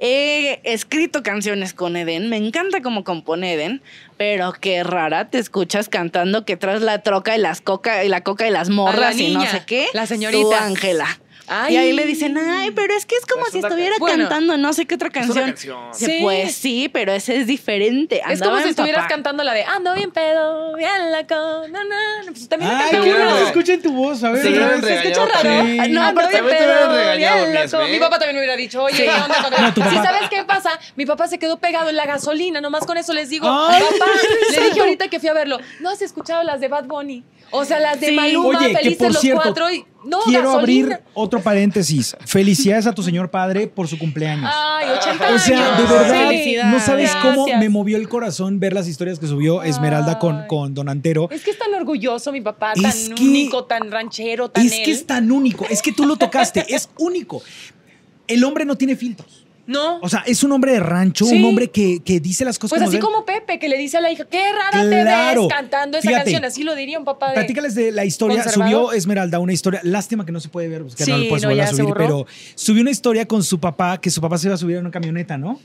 [0.02, 3.82] He escrito canciones con Eden, me encanta cómo compone Eden,
[4.16, 8.22] pero qué rara te escuchas cantando que traes la troca y las coca y la
[8.22, 9.88] coca y las morras y no sé qué.
[9.92, 10.42] la señorita.
[10.42, 11.19] Tú, Ángela.
[11.52, 11.74] Ay.
[11.74, 13.96] Y ahí le dicen, ay, pero es que es como Es si estuviera.
[13.98, 15.78] Bueno, cantando no sé qué otra Es una canción.
[15.90, 15.94] canción.
[16.10, 16.18] Sí.
[16.22, 18.18] Pues sí, pero ese es diferente.
[18.18, 19.14] Es como Andaba si estuvieras papá.
[19.14, 21.72] cantando la de Ando bien pedo, bien la con.
[21.72, 21.96] na, na".
[22.26, 23.36] Pues también la Ay, canta qué bueno uno.
[23.38, 24.42] se escucha en tu voz, a ver.
[24.46, 25.64] Sí, han Se escucha raro.
[25.66, 25.76] Sí.
[25.78, 27.84] No, No, ando bien pedo, bien loco.
[27.90, 29.50] Mi papá también me hubiera dicho, oye, ¿qué onda con
[29.84, 29.96] No, Sí.
[29.96, 30.78] ¿sabes qué pasa?
[30.96, 34.10] Mi papá se quedó pegado en la gasolina, nomás con eso les digo, Ay, papá,
[34.52, 37.64] le dije ahorita que fui a verlo, no has escuchado las de Bad Bunny, o
[37.64, 38.12] sea, las de Sí.
[38.14, 40.94] Maluma, Oye, que Felices los cierto, Cuatro, y, no, quiero gasolina.
[40.96, 42.16] abrir otro paréntesis.
[42.24, 44.50] Felicidades a tu señor padre por su cumpleaños.
[44.52, 45.42] Ay, 80 O años.
[45.42, 49.62] sea, de verdad, no sabes cómo me movió el corazón ver las historias que subió
[49.62, 50.46] Esmeralda con, Ay.
[50.48, 51.28] con Don Antero.
[51.30, 54.72] Es que es tan orgulloso mi papá, Es tan que- único, tan ranchero, tan Es
[54.72, 54.90] que él.
[54.90, 57.42] es tan único, es que tú lo tocaste, es único.
[58.26, 59.39] El hombre no tiene filtros.
[59.70, 60.00] No.
[60.00, 61.36] O sea, es un hombre de rancho, Sí.
[61.38, 64.00] un hombre que, que dice las cosas Pues así como Pepe, que le dice a
[64.00, 65.42] la hija, qué rara Claro.
[65.42, 66.24] te ves cantando esa Fíjate.
[66.24, 66.44] canción.
[66.44, 67.34] Así lo diría un papá de...
[67.34, 68.48] Platícales de la historia.
[68.48, 69.80] Subió Esmeralda una historia.
[69.84, 71.68] Lástima que no se puede ver, pues, que no Sí, lo puedes no, volver a
[71.72, 74.76] subir, pero subió una historia con su papá, que su papá se iba a subir
[74.76, 75.60] a una camioneta, ¿no?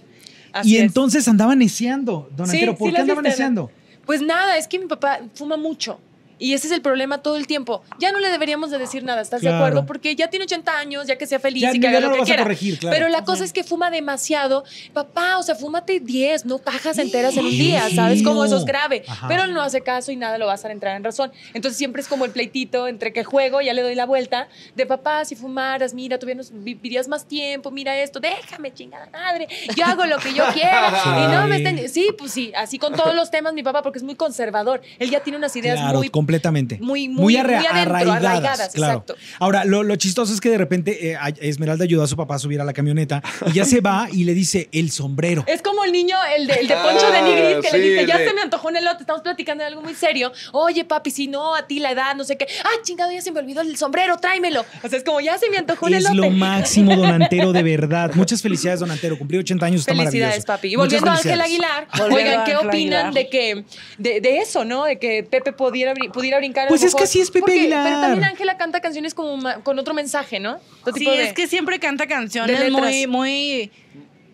[0.53, 0.84] Así y es.
[0.84, 2.76] entonces andaba neciando, Don Sí, Antero.
[2.78, 3.72] ¿Por qué andaba viste, neciando?
[4.06, 5.99] Pues nada, es que mi papá fuma mucho.
[6.38, 7.82] Y ese es el problema todo el tiempo.
[8.00, 9.58] Ya no le deberíamos de decir nada, ¿estás Claro.
[9.58, 9.86] de acuerdo?
[9.86, 12.08] Porque ya tiene 80 años, ya que sea feliz Ya- y que haga no lo
[12.10, 12.44] lo que vas a quiera.
[12.44, 12.96] corregir, claro.
[12.96, 14.64] Pero la cosa es que fuma demasiado.
[14.94, 18.24] Papá, o sea, fúmate 10, no cajas enteras en un día, ¿sabes?
[18.24, 19.04] Como eso es grave.
[19.08, 19.28] Ajá.
[19.28, 21.32] Pero él no hace caso y nada lo va a hacer entrar en razón.
[21.54, 24.86] Entonces siempre es como el pleitito entre que juego, ya le doy la vuelta, de
[24.86, 30.06] papá, si fumaras, mira, tuvieras, vivirías más tiempo, mira esto, déjame, chingada madre, yo hago
[30.06, 30.92] lo que yo quiera.
[31.24, 31.88] y no me estén...
[31.90, 34.82] Sí, pues sí, así con todos los temas mi papá, porque es muy conservador.
[35.00, 36.76] Él ya tiene unas ideas Claro, muy completamente.
[36.76, 36.80] Completamente.
[36.82, 38.94] Muy, muy, arra- muy adentro, arraigadas, arraigadas, claro.
[38.94, 39.16] exacto.
[39.40, 42.40] Ahora, lo, lo chistoso es que de repente eh, Esmeralda ayudó a su papá a
[42.40, 45.44] subir a la camioneta y ya se va y le dice el sombrero.
[45.48, 47.84] Es como el niño, el de, el de Ah, Poncho de Nigris, que sí, le
[47.90, 50.32] dice, ya de- se me antojó un elote, estamos platicando de algo muy serio.
[50.52, 52.48] Oye, papi, si no, a ti la edad, no sé qué.
[52.64, 54.66] Ah, chingado, ya se me olvidó el sombrero, tráemelo.
[54.84, 56.16] O sea, es como, ya se me antojó un Es elote.
[56.16, 58.12] lo máximo, Don Antero, de verdad.
[58.16, 59.18] Muchas felicidades, Don Antero.
[59.18, 60.48] Cumplió 80 años, está Felicidades, maravilloso.
[60.48, 60.68] papi.
[60.70, 61.40] Y volviendo a Ángel.
[61.42, 63.14] Aguilar, oigan, ¿qué opinan Aguilar.
[63.14, 63.66] de que
[63.98, 64.86] de, de eso, no?
[64.86, 66.68] De que Pepe pudiera, brin- pudiera brincar.
[66.68, 67.84] Pues es que así es Pepe Porque- Aguilar.
[67.84, 70.59] Pero también Ángela canta canciones como ma- con otro mensaje, ¿no?
[70.82, 73.72] Otro Sí, tipo de- es que siempre canta canciones muy, muy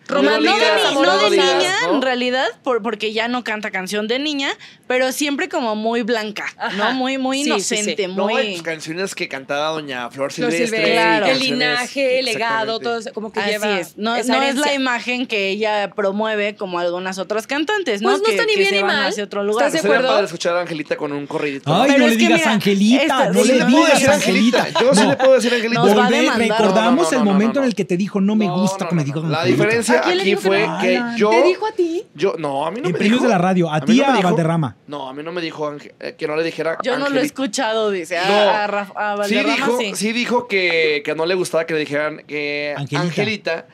[0.06, 1.94] Románticas, no de, ni- no de niña, ¿no?
[1.96, 4.50] en realidad, por- porque ya no canta canción de niña,
[4.92, 6.76] pero siempre como muy blanca, Ajá.
[6.76, 6.92] ¿no?
[6.92, 8.02] Muy, muy Sí, sí, inocente, sí.
[8.02, 8.32] Y, muy...
[8.34, 10.66] pues, canciones que cantaba doña Flor Flor Silvestre.
[10.66, 11.26] Silvestre, Claro.
[11.28, 13.96] el linaje, el legado, todo eso, como que Así lleva es.
[13.96, 18.10] No, es la imagen que ella promueve como algunas otras cantantes, ¿no?
[18.10, 19.06] Pues no que, está ni que bien se ni van mal.
[19.06, 19.68] hacia otro lugar.
[19.68, 20.12] ¿Estás de Sería acuerdo?
[20.14, 21.74] padre escuchar a Angelita con un corridito.
[21.74, 24.66] Ay, Pero no le digas mira, Angelita, esta- no sí, le digas Angelita.
[24.78, 25.80] Yo sí le puedo decir Angelita.
[25.80, 26.48] Nos va a Volver- demandar.
[26.60, 29.32] recordamos el momento en el que te dijo no me gusta que me digan.
[29.32, 31.30] La diferencia ¿A quién le aquí fue que yo.
[31.30, 32.02] ¿Te dijo a ti?
[32.14, 33.24] Yo, no, a mí no En me premios dijo.
[33.24, 34.76] de la radio, a ti a Valderrama.
[34.86, 36.76] No, a mí no me dijo Ange- eh, que no le dijera.
[36.82, 38.18] Yo no lo he escuchado, dice.
[38.18, 38.90] A, No.
[38.98, 39.92] a, Sí dijo, sí.
[39.94, 43.00] sí dijo que, que no le gustaba que le dijeran que Angelita.
[43.00, 43.66] Angelita.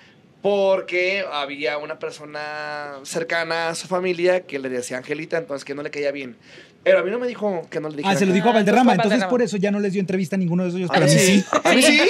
[0.42, 5.82] porque había una persona cercana a su familia que le decía Angelita, entonces que no
[5.82, 6.36] le caía bien.
[6.88, 8.14] Pero a mí no me dijo que no le dijera.
[8.14, 8.92] Ah, se lo dijo a Ah, Valderrama.
[8.92, 9.30] Entonces Valderrama.
[9.30, 10.90] por eso ya no les dio entrevista a ninguno de esos.
[10.90, 11.44] ¿A Pero a mí mí sí?
[11.64, 12.00] ¿A mí sí?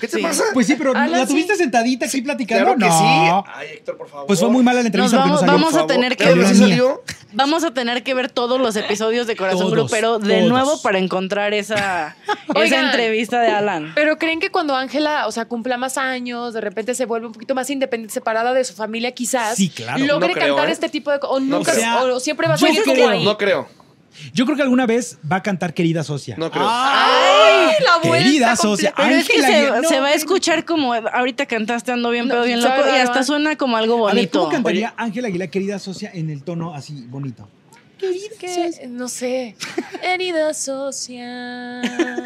[0.00, 0.22] ¿Qué te Sí.
[0.22, 0.44] pasa?
[0.52, 1.32] Pues sí, pero Alan, ¿la sí.
[1.32, 2.64] tuviste sentadita aquí platicando?
[2.74, 2.98] Claro que no.
[2.98, 3.52] sí.
[3.54, 4.26] Ay, Héctor, por favor.
[4.26, 5.78] Pues fue muy mala la entrevista Nos porque no vamos- salió.
[5.78, 7.02] vamos a tener que- salió.
[7.36, 10.48] Vamos a tener que ver todos los episodios de Corazón Todos, Grupero de todos.
[10.50, 12.14] nuevo para encontrar esa,
[12.54, 13.92] entrevista de Alan.
[13.94, 17.32] Pero creen que cuando Ángela, o sea, cumpla más años, de repente se vuelve un
[17.32, 19.98] poquito más independiente, separada de su familia, quizás Sí, claro.
[20.04, 20.72] logre No creo, cantar ¿eh?
[20.72, 21.36] este tipo de cosas.
[21.36, 22.16] O nunca, creo.
[22.16, 22.94] o siempre va a seguir creo.
[22.94, 23.24] como ahí.
[23.24, 23.68] No creo.
[24.32, 26.36] Yo creo que alguna vez va a cantar Querida Socia.
[26.38, 26.66] No creo.
[26.68, 27.72] ¡Ay!
[27.84, 28.92] la vuelta Querida Socia.
[28.92, 29.08] completa.
[29.08, 32.28] Pero es que se, Aguilar- se no, va a escuchar como ahorita cantaste ando bien
[32.28, 34.38] No, pedo bien loco y hasta suena como algo A ver, bonito.
[34.40, 37.48] ¿cómo cantaría Ángela Aguilar, Querida Socia, en el tono así bonito?
[38.38, 39.56] Que, no sé.
[40.02, 42.24] Herida social.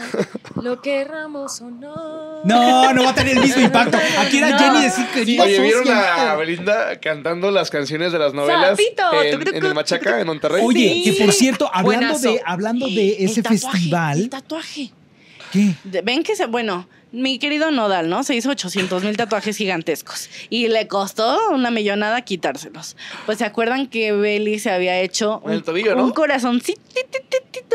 [0.56, 2.44] Lo querramos o no.
[2.44, 3.98] No, no va a tener el mismo impacto.
[4.18, 4.58] Aquí era No.
[4.58, 6.32] Jenny decir Querida Oye, ¿vieron Socia.
[6.32, 10.62] a Belinda cantando las canciones de las novelas en, en el Machaca, en Monterrey?
[10.64, 12.32] Oye, que por cierto, hablando Buenazo.
[12.32, 14.18] de, hablando de El ese tatuaje, festival.
[14.18, 14.90] El tatuaje.
[15.52, 15.74] ¿Qué?
[16.02, 18.22] Ven que se, bueno, mi querido Nodal, ¿no?
[18.24, 22.96] Se hizo 800 mil tatuajes gigantescos y le costó una millonada quitárselos.
[23.26, 26.04] Pues se acuerdan que Belly se había hecho En el un, tobillo, ¿no?
[26.04, 26.80] un corazoncito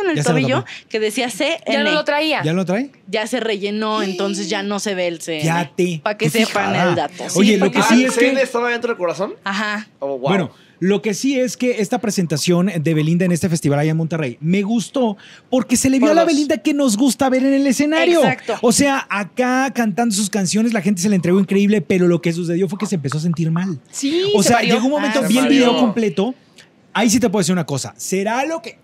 [0.01, 2.43] en el Ya tobillo que decía C Ya no lo traía.
[2.43, 2.91] ¿Ya lo trae?
[3.07, 5.43] Ya se rellenó, entonces ya no se ve el CN.
[5.43, 5.99] Ya te.
[6.03, 6.89] Para que sepan fijada.
[6.89, 7.23] el dato.
[7.35, 8.31] Oye, Sí, lo que sí ¿el es que.
[8.41, 9.35] Estaba dentro del corazón?
[9.43, 9.87] Ajá.
[9.99, 10.19] Oh, wow.
[10.19, 10.51] Bueno,
[10.83, 14.37] lo que sí es que esta presentación de Belinda en este festival allá en Monterrey
[14.41, 15.15] me gustó
[15.49, 16.25] porque se le vio Por a la.
[16.25, 18.19] Belinda que nos gusta ver en el escenario.
[18.19, 18.55] Exacto.
[18.61, 22.33] O sea, acá cantando sus canciones, la gente se le entregó increíble, pero lo que
[22.33, 23.79] sucedió fue que se empezó a sentir mal.
[23.91, 26.35] Sí, O se sea, llegó un momento, Ah, vi el video completo.
[26.91, 27.93] Ahí sí te puedo decir una cosa.
[27.95, 28.77] Será lo que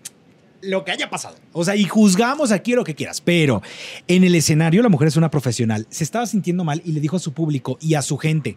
[0.62, 1.36] lo que haya pasado.
[1.52, 3.60] O sea, y juzgamos aquí lo que quieras, pero
[4.08, 5.86] en el escenario la mujer es una profesional.
[5.90, 8.56] Se estaba sintiendo mal y le dijo a su público y a su gente,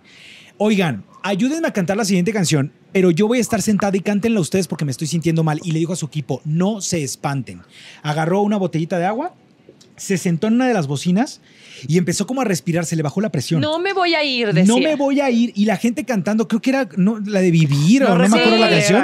[0.58, 4.40] oigan, ayúdenme a cantar la siguiente canción, pero yo voy a estar sentada y cántenla
[4.40, 5.60] ustedes porque me estoy sintiendo mal.
[5.64, 7.62] Y le dijo a su equipo, no se espanten.
[8.04, 9.34] Agarró una botellita de agua,
[9.98, 11.42] se sentó en una de las bocinas
[11.88, 13.62] y empezó como a respirar, se le bajó la presión.
[13.62, 14.74] No me voy a ir, decía.
[14.74, 15.52] No me voy a ir.
[15.56, 18.58] Y la gente cantando, creo que era no, la de Vivir o no me acuerdo
[18.58, 19.04] la canción.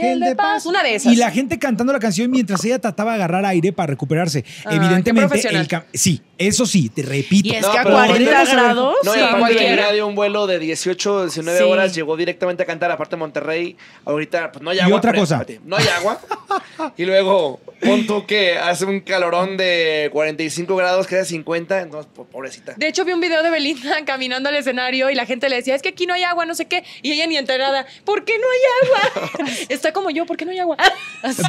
[0.00, 0.66] Ángel de paz.
[0.66, 1.12] Una de esas.
[1.12, 4.44] Y la gente cantando la canción mientras ella trataba de agarrar aire para recuperarse.
[4.64, 7.48] Ah, Evidentemente, el sí, eso sí, te repito.
[7.48, 8.94] Y es No, que a pero 40 podríamos haber- grados.
[9.04, 11.64] No, Sí, y aparte venía de un vuelo de 18, 19 Sí.
[11.64, 14.96] horas, llegó directamente a cantar, aparte de Monterrey, ahorita pues no hay Y agua.
[14.98, 15.36] otra pero- cosa.
[15.40, 16.20] espérate, No hay agua.
[16.96, 22.10] y luego, pon tú que hace un calorón de 45 grados, que es 50, entonces,
[22.14, 22.74] po- pobrecita.
[22.76, 25.74] De hecho, vi un video de Belinda caminando al escenario y la gente le decía,
[25.74, 26.84] es que aquí no hay agua, no sé qué.
[27.02, 29.50] Y ella ni enterada, ¿por qué no hay agua?
[29.68, 30.76] Está como yo, ¿por qué no hay agua?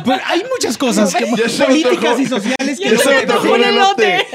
[0.06, 3.64] Pues hay muchas cosas que- políticas y sociales que Ya no se me antojó un
[3.64, 4.26] elote.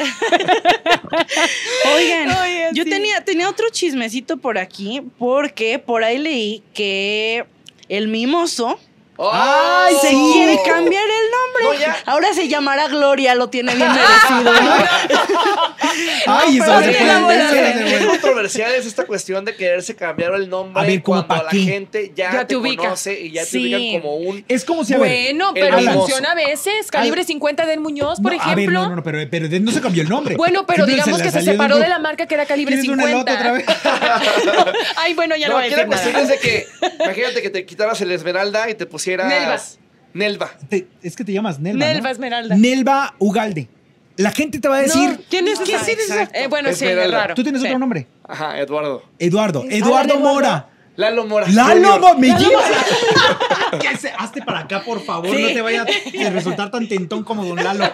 [1.97, 2.91] Oigan, Oye, yo sí.
[2.91, 7.45] tenía, tenía otro chismecito por aquí, porque por ahí leí que
[7.89, 8.79] el mimoso
[9.19, 10.31] ¡Ay, se sí!
[10.33, 11.87] quiere cambiar el nombre.
[11.89, 11.95] No.
[12.13, 14.53] Ahora se llamará Gloria, lo tiene bien merecido.
[14.63, 14.75] ¿no?
[16.27, 18.07] Ay, eso Pero se sí, puede la hacer, verdad, se qué puede.
[18.09, 21.59] controversial es esta cuestión de quererse cambiar el nombre A ver, ¿cómo cuando la qué?
[21.61, 22.83] gente ya, Ya te, te ubica.
[22.83, 23.75] conoce y ya te Sí.
[23.75, 24.45] ubican como un...
[24.49, 26.91] Es como si, ver, Bueno, pero funciona a veces.
[26.91, 28.53] Calibre 50 del Muñoz, por no, ejemplo.
[28.53, 30.37] A ver, no, no, no, pero, pero no se cambió el nombre.
[30.37, 33.13] Bueno, pero digamos que se separó de la marca que era calibre ¿Quieres un 50.
[33.13, 33.65] elote otra vez?
[34.97, 36.25] Ay, bueno, ya no, No, voy a decir cuestión nada.
[36.25, 36.67] es de que,
[37.05, 39.04] imagínate que te quitaras el esmeralda y te pusieras...
[39.07, 39.61] Nelva.
[40.13, 40.51] Nelva.
[40.69, 41.85] Te- es que te llamas Nelva.
[41.87, 42.09] Nelva ¿no?
[42.11, 42.57] Esmeralda.
[42.57, 43.69] Nelva Ugalde.
[44.17, 45.11] La gente te va a decir.
[45.11, 45.59] No, ¿Quién es?
[45.59, 45.99] ¿Qué ¿Quién es es?
[46.11, 46.23] esa?
[46.35, 47.19] Eh, bueno, sí, es Esmeralda.
[47.19, 47.35] raro.
[47.35, 47.67] Tú tienes Sí.
[47.67, 48.07] otro nombre.
[48.27, 49.03] Ajá, Eduardo.
[49.19, 49.63] Eduardo.
[49.65, 50.21] Ah, Eduardo Eduardo.
[50.21, 50.69] Mora.
[50.97, 51.49] Lalo Mora.
[51.49, 52.01] Lalo Junior.
[52.01, 52.15] Mora.
[52.15, 52.65] ¿Me llevas?
[53.79, 55.35] ¿Qué se- Hazte para acá, por favor.
[55.35, 55.43] Sí.
[55.43, 55.83] No te vaya
[56.27, 57.85] a resultar tan tentón como Don Lalo.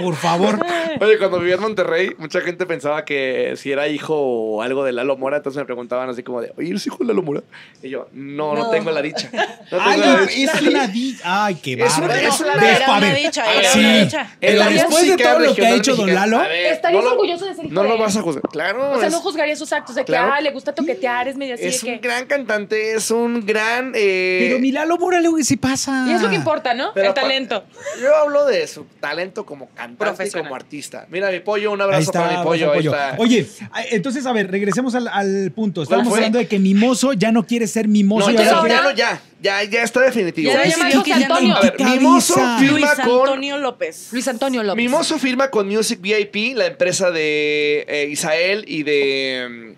[0.00, 0.58] Por favor.
[1.00, 4.92] Oye, cuando vivía en Monterrey, mucha gente pensaba que si era hijo o algo de
[4.92, 7.42] Lalo Mora, entonces me preguntaban así como de, oye, ¿eres hijo de Lalo Mora?
[7.82, 8.70] Y yo, no, no, No.
[8.70, 9.30] tengo la dicha.
[9.32, 10.52] No tengo Ay, la dicha.
[10.54, 11.44] es una dicha.
[11.46, 12.28] Ay, qué Es una- bárbaro.
[12.28, 12.56] es una- a
[12.98, 14.04] una ver, dicha, era ver, una sí.
[14.04, 14.36] dicha.
[14.40, 17.54] Después de todo lo que ha hecho Don Lalo, ver, Estarías no lo- orgulloso de
[17.54, 18.42] ser hijo No lo vas a juzgar.
[18.50, 18.92] Claro.
[18.92, 20.32] O sea, es- no juzgaría sus actos de que, Claro.
[20.34, 21.98] ah, le gusta toquetear, es medio así Es un que...
[21.98, 23.92] gran cantante, es un gran...
[23.94, 26.04] eh, Pero mi Lalo Mora luego se pasa.
[26.08, 26.92] Y es lo que importa, ¿no?
[26.94, 27.64] Pero el talento.
[28.00, 31.06] Yo hablo de su talento como cantante y como artista.
[31.10, 32.72] Mira, mi pollo, un abrazo está, para mi pollo.
[32.72, 32.90] Ahí pollo.
[32.92, 33.14] está.
[33.18, 33.46] Oye,
[33.90, 35.84] entonces, a ver, regresemos al, al punto.
[35.84, 36.18] ¿Cuál Estamos fue?
[36.18, 38.30] hablando de que Mimoso ya no quiere ser Mimoso.
[38.30, 39.20] no, ya, ya no, ya.
[39.40, 40.50] Ya, ya está definitivo.
[40.52, 41.56] Ya Se llama decidió José que ya no- Antonio.
[41.56, 43.20] A ver, ¿En qué Mimoso firma Luis con...
[43.20, 44.08] Antonio López.
[44.12, 44.76] Luis Antonio López.
[44.84, 49.76] Mimoso firma con Music VIP, la empresa de eh, Isael y de.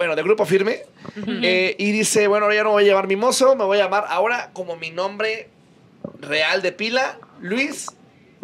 [0.00, 0.78] Bueno, de Grupo Firme.
[1.42, 4.06] Eh, y dice: Bueno, ahora ya no voy a llevar Mimoso, me voy a llamar
[4.08, 5.50] ahora como mi nombre
[6.22, 7.84] real de pila, Luis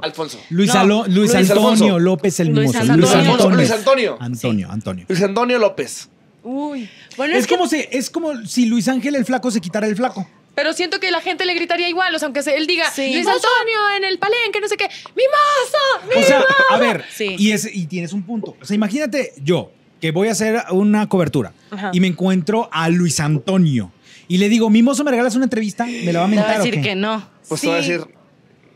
[0.03, 0.39] Alfonso.
[0.51, 1.99] Luis, No, Alo- Luis Luis Antonio Alfonso.
[1.99, 2.79] López el Luis Mimoso.
[2.81, 2.97] Antonio.
[3.01, 3.33] Luis Antonio.
[3.33, 3.57] Antonio.
[3.57, 4.17] Luis Antonio.
[4.21, 5.05] Antonio, Antonio.
[5.09, 6.11] Luis Antonio López.
[6.43, 6.91] Uy.
[7.17, 9.87] Bueno, Es, es, que como si, es como si Luis Ángel el Flaco se quitara
[9.87, 10.29] el flaco.
[10.55, 13.15] Pero siento que la gente le gritaría igual, o sea, aunque se- él diga, Sí.
[13.15, 16.21] Luis Antonio en el palenque, no sé qué, ¡Mimoso!
[16.21, 17.35] O sea, a ver, Sí.
[17.39, 18.57] y, es, y tienes un punto.
[18.61, 19.71] O sea, imagínate yo,
[20.01, 21.91] que voy a hacer una cobertura Ajá.
[21.93, 23.93] y me encuentro a Luis Antonio
[24.29, 25.87] y le digo, Mimoso, ¿me regalas una entrevista?
[25.87, 26.89] ¿Me la va a te va mentar a o decir qué?
[26.89, 27.29] que no.
[27.49, 27.67] Pues Sí.
[27.67, 28.01] te voy a decir.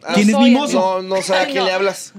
[0.04, 1.02] ah, ¿Quién es Mimoso?
[1.02, 1.64] No, no sé a quién no.
[1.66, 2.14] le hablas.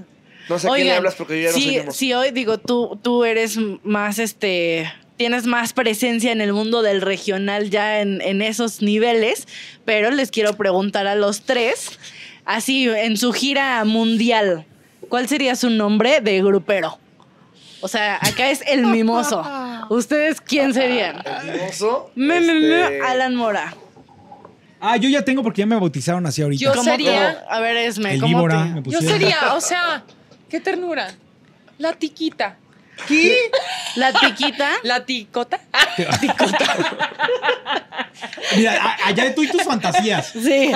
[0.48, 1.98] No sé a quién le hablas porque yo ya no sí, soy Mimoso.
[1.98, 7.00] sí, hoy digo, tú, tú eres más, este, tienes más presencia en el mundo del
[7.00, 9.48] regional ya en, en esos niveles,
[9.84, 11.98] pero les quiero preguntar a los tres,
[12.44, 14.66] así, en su gira mundial,
[15.08, 16.98] ¿cuál sería su nombre de grupero?
[17.82, 19.44] O sea, acá es el mimoso.
[19.90, 21.22] ¿Ustedes quién serían?
[21.44, 22.10] El Mimoso.
[22.14, 23.74] Me, me, me, este, Alan Mora.
[24.80, 26.60] Ah, yo ya tengo porque ya me bautizaron así ahorita.
[26.62, 27.44] Yo ¿Cómo- sería-?
[27.50, 29.08] A ver, Esme, el ¿cómo víbora, te- me Yo pusieron.
[29.20, 30.04] sería, o sea,
[30.48, 31.08] qué ternura.
[31.78, 32.56] La tiquita.
[33.08, 33.36] ¿Qué?
[33.96, 34.70] La tiquita.
[34.82, 35.60] La ticota.
[38.56, 40.28] Mira, a- allá tú y tus fantasías.
[40.32, 40.72] Sí.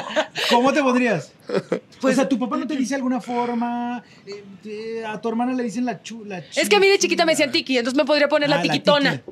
[0.51, 1.33] ¿Cómo te pondrías?
[2.01, 4.03] Pues, o sea, ¿tu papá no te dice alguna forma?
[4.27, 6.99] Eh, eh, a tu hermana le dicen la chu, la Es que a mí de
[6.99, 7.47] chiquita me chula.
[7.47, 9.23] decían tiki, entonces me podría poner Ah, la la tiquitona.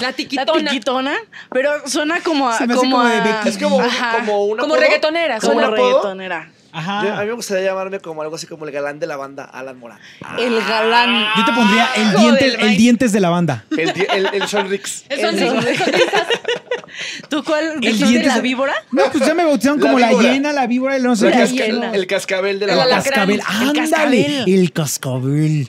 [0.00, 0.70] La La tiquitona.
[0.70, 1.14] tiquitona,
[1.52, 2.58] pero suena como a.
[2.58, 4.60] Se me hace como, como de a- Es como, una.
[4.62, 5.88] Como reggaetonera, como ¿Como un apodo?
[5.88, 6.50] reggaetonera.
[6.74, 7.04] Ajá.
[7.04, 9.44] Yo- a mí me gustaría llamarme como algo así como el galán de la banda,
[9.44, 9.98] Alan Mora.
[10.38, 11.26] El galán.
[11.36, 13.64] Yo te pondría el, Hijo diente, del el dientes de la banda.
[13.70, 15.04] El, di- el, el Sean Rix.
[15.08, 15.44] El sonrisa.
[15.46, 15.58] Eso.
[15.68, 15.84] el sonrisa.
[17.28, 18.74] ¿Tú cuál El dijiste dientes la de- víbora?
[18.92, 20.32] No, pues ya me bautizaron La como la víbora.
[20.32, 21.36] hiena, la víbora, el no sé La qué.
[21.38, 21.90] La casca- hiena.
[21.94, 22.94] el cascabel de la El banda.
[22.96, 23.14] alacrán.
[23.28, 23.40] cascabel.
[23.40, 23.80] El Ándale.
[23.90, 24.44] cascabel.
[24.54, 25.68] El cascabel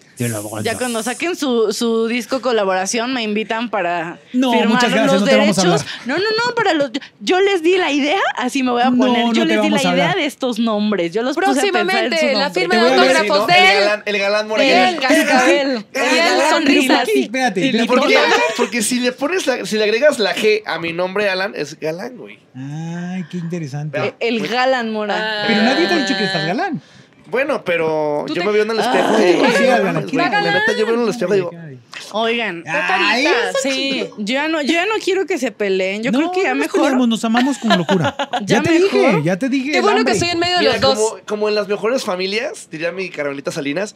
[0.63, 5.21] Ya cuando saquen su, su disco colaboración me invitan para No, firmar muchas gracias, los
[5.21, 5.85] no derechos.
[6.05, 8.97] No, no, no, para los yo les di la idea, así me voy a No,
[8.97, 9.25] poner.
[9.25, 11.11] no yo les di la idea de estos nombres.
[11.13, 13.79] Yo los puse a en su Próximamente, la firma de autógrafos de El él.
[13.83, 14.63] galán, el galán Mora.
[14.89, 15.85] El cascabel.
[15.93, 17.03] El El galán, sonrisa.
[17.05, 17.87] Pero, espérate.
[18.57, 21.79] Porque si le pones la- si le agregas la G a mi nombre, Alan, es
[21.79, 22.39] galán, güey.
[22.55, 24.13] Ay, qué interesante.
[24.19, 25.15] El, el Galan Mora.
[25.17, 25.43] Ah.
[25.47, 26.81] Pero nadie te ha dicho que estás galán.
[27.27, 29.19] Bueno, pero Tú yo te- me veo en el espejo.
[29.19, 29.63] Y digo, sí,
[30.15, 31.51] La neta, yo veo en el espejo y digo,
[32.11, 33.31] Oigan, Ay, Carita,
[33.63, 34.05] sí.
[34.17, 36.03] yo ya no, yo ya no quiero que se peleen.
[36.03, 36.81] Yo no, creo que ya no nos mejor.
[36.81, 38.15] peleamos, nos amamos con locura.
[38.41, 38.91] ya, Ya te mejor.
[38.91, 39.71] dije, ya te dije.
[39.71, 40.13] Qué el bueno que hambre.
[40.13, 40.97] estoy en medio de Mira, los dos.
[40.97, 43.95] como, como en las mejores familias, diría mi Carmelita Salinas,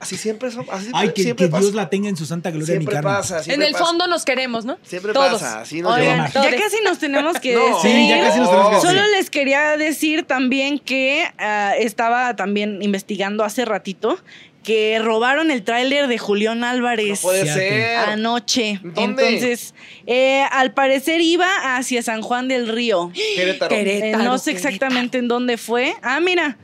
[0.00, 0.66] así siempre son.
[0.70, 1.62] Así Ay, que, siempre que pasa.
[1.62, 3.12] Dios la tenga en su santa gloria, mi Siempre Carmen.
[3.14, 3.42] pasa.
[3.46, 3.84] En el pasa.
[3.84, 4.78] fondo nos queremos, ¿no?
[4.82, 5.32] Siempre Todos.
[5.40, 5.60] pasa.
[5.60, 7.66] Así nos Oigan, ya casi nos tenemos que No.
[7.76, 7.90] decir.
[7.92, 8.90] Sí, ya casi nos tenemos que decir.
[8.90, 14.18] Solo les quería decir también que ah, estaba también investigando hace ratito
[14.62, 17.60] que robaron el tráiler de Julián No Álvarez puede Fíjate.
[17.70, 17.96] ser.
[17.96, 18.78] anoche.
[18.82, 19.26] ¿Dónde?
[19.26, 19.74] Entonces,
[20.06, 23.10] eh, al parecer iba hacia San Juan del Río.
[23.36, 23.70] Querétaro.
[23.74, 24.22] Querétaro.
[24.22, 25.94] Eh, no sé exactamente en dónde fue.
[26.02, 26.58] Ah, mira.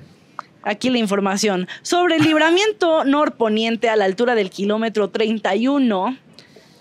[0.67, 1.69] Aquí la información.
[1.83, 6.19] Sobre el libramiento norponiente a la altura del kilómetro 31,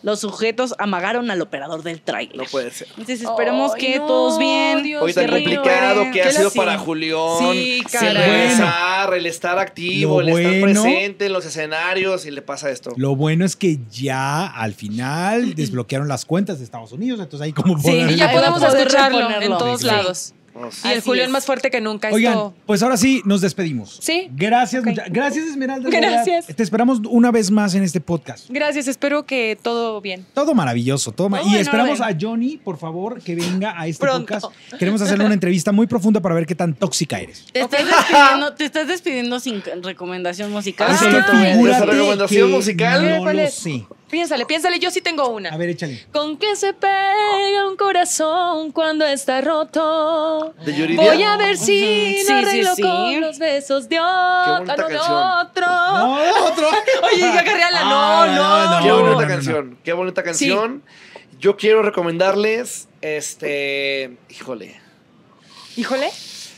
[0.01, 2.35] los sujetos amagaron al operador del tráiler.
[2.35, 2.87] No puede ser.
[2.89, 4.83] Entonces esperemos que no, todos bien.
[4.83, 6.77] Dios Hoy tan complicado que ha ¿Qué sido para.
[6.77, 7.17] Julián.
[7.39, 12.69] Sí, regresar, el estar activo, Lo el estar presente en los escenarios y le pasa
[12.69, 12.91] esto.
[12.97, 17.53] Lo bueno es que ya al final desbloquearon las cuentas de Estados Unidos, entonces ahí
[17.53, 19.85] como Sí, y ya podemos escucharlo en todos Sí.
[19.87, 20.33] lados.
[20.55, 20.83] Vamos.
[20.85, 21.31] Y el Julián es.
[21.31, 22.09] más fuerte que nunca.
[22.11, 23.99] Oigan, Esto- pues ahora sí, nos despedimos.
[24.01, 24.29] Sí.
[24.31, 24.87] Gracias, Ok.
[24.89, 25.89] mucha- gracias Esmeralda.
[25.89, 26.47] Gracias.
[26.47, 28.49] Te esperamos una vez más en este podcast.
[28.49, 30.25] Gracias, espero que todo bien.
[30.33, 34.39] Todo maravilloso, todo Y esperamos a Johnny, por favor, que venga a este Pronto.
[34.39, 34.73] podcast.
[34.79, 37.45] Queremos hacerle una entrevista muy profunda para ver qué tan tóxica eres.
[37.51, 40.87] Te estás despidiendo, te estás despidiendo sin recomendación musical.
[40.91, 41.55] Ah, Solo sí, te voy a decir.
[41.55, 41.75] figúrate.
[41.81, 43.09] figúrate recomendación que musical?
[43.09, 43.85] No ¿Cuál lo sé.
[44.09, 45.49] Piénsale, piénsale, yo sí tengo una.
[45.49, 46.05] A ver, échale.
[46.13, 50.53] Con que se pega un corazón cuando está roto.
[50.63, 51.03] ¿De Yuridia?
[51.13, 52.81] Voy a ver si Sí, lo sí, arreglo sí.
[52.83, 54.75] con los besos de bonita otro.
[54.83, 55.17] no, de canción.
[55.47, 55.65] otro.
[55.67, 56.69] No, otro.
[57.11, 58.83] Oye, ya agarré a la Ah, no, no, no.
[58.83, 59.27] Qué no, bonita no, no.
[59.27, 60.83] canción, qué bonita canción.
[61.39, 64.79] Yo quiero recomendarles, este, híjole.
[65.75, 66.09] Híjole.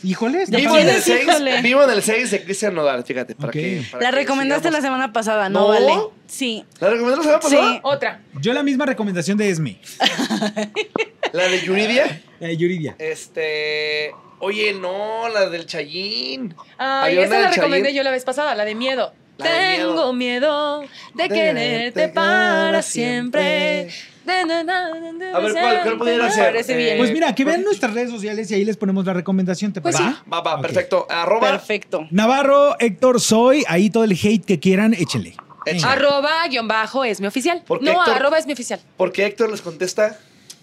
[0.03, 0.49] Híjoles.
[0.49, 1.61] ya Vivo en, el tienes, 6, híjole.
[1.61, 3.53] vivo en el 6 de Cristian Nodal, fíjate, para Ok.
[3.53, 5.67] que para La que recomendaste la semana pasada, no, ¿No?
[5.69, 5.93] vale.
[6.27, 6.63] Sí.
[6.79, 7.73] ¿La recomendaste la semana pasada?
[7.73, 7.79] Sí.
[7.83, 8.21] Otra.
[8.39, 9.79] Yo la misma recomendación de Esme.
[11.33, 12.21] La de Yuridia.
[12.39, 12.95] Eh, Yuridia.
[12.99, 16.55] Este, oye, no, la del Chayín.
[16.77, 19.13] Ay, Había esa la recomendé yo la vez pasada, la de miedo.
[19.37, 20.81] La de Tengo miedo
[21.13, 23.89] de De quererte para para siempre.
[23.91, 24.16] siempre.
[24.29, 26.55] A ver, ¿cuál- cuál pudiera ser?
[26.55, 29.73] Eh, Pues mira, que vean nuestras redes sociales y ahí les ponemos la recomendación.
[29.73, 30.15] ¿Te Pues parece?
[30.15, 30.29] sí.
[30.31, 31.07] Va, va, perfecto.
[31.09, 31.49] Arroba.
[31.51, 32.07] Perfecto.
[32.11, 33.63] Navarro, Héctor, soy.
[33.67, 35.35] Ahí todo el hate que quieran, échenle.
[35.65, 35.93] Échale.
[35.93, 37.61] Arroba guion bajo es mi oficial.
[37.67, 38.79] Porque No, Héctor- arroba es mi oficial.
[38.95, 40.17] Porque Héctor les contesta.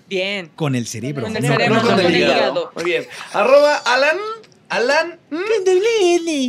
[0.09, 0.51] Bien.
[0.57, 1.25] Con el cerebro.
[1.25, 2.37] Con el cerebro, no no con el con el hígado.
[2.37, 2.73] hígado.
[2.75, 3.07] Muy bien.
[3.33, 4.17] Arroba Alan.
[4.71, 5.19] Alan.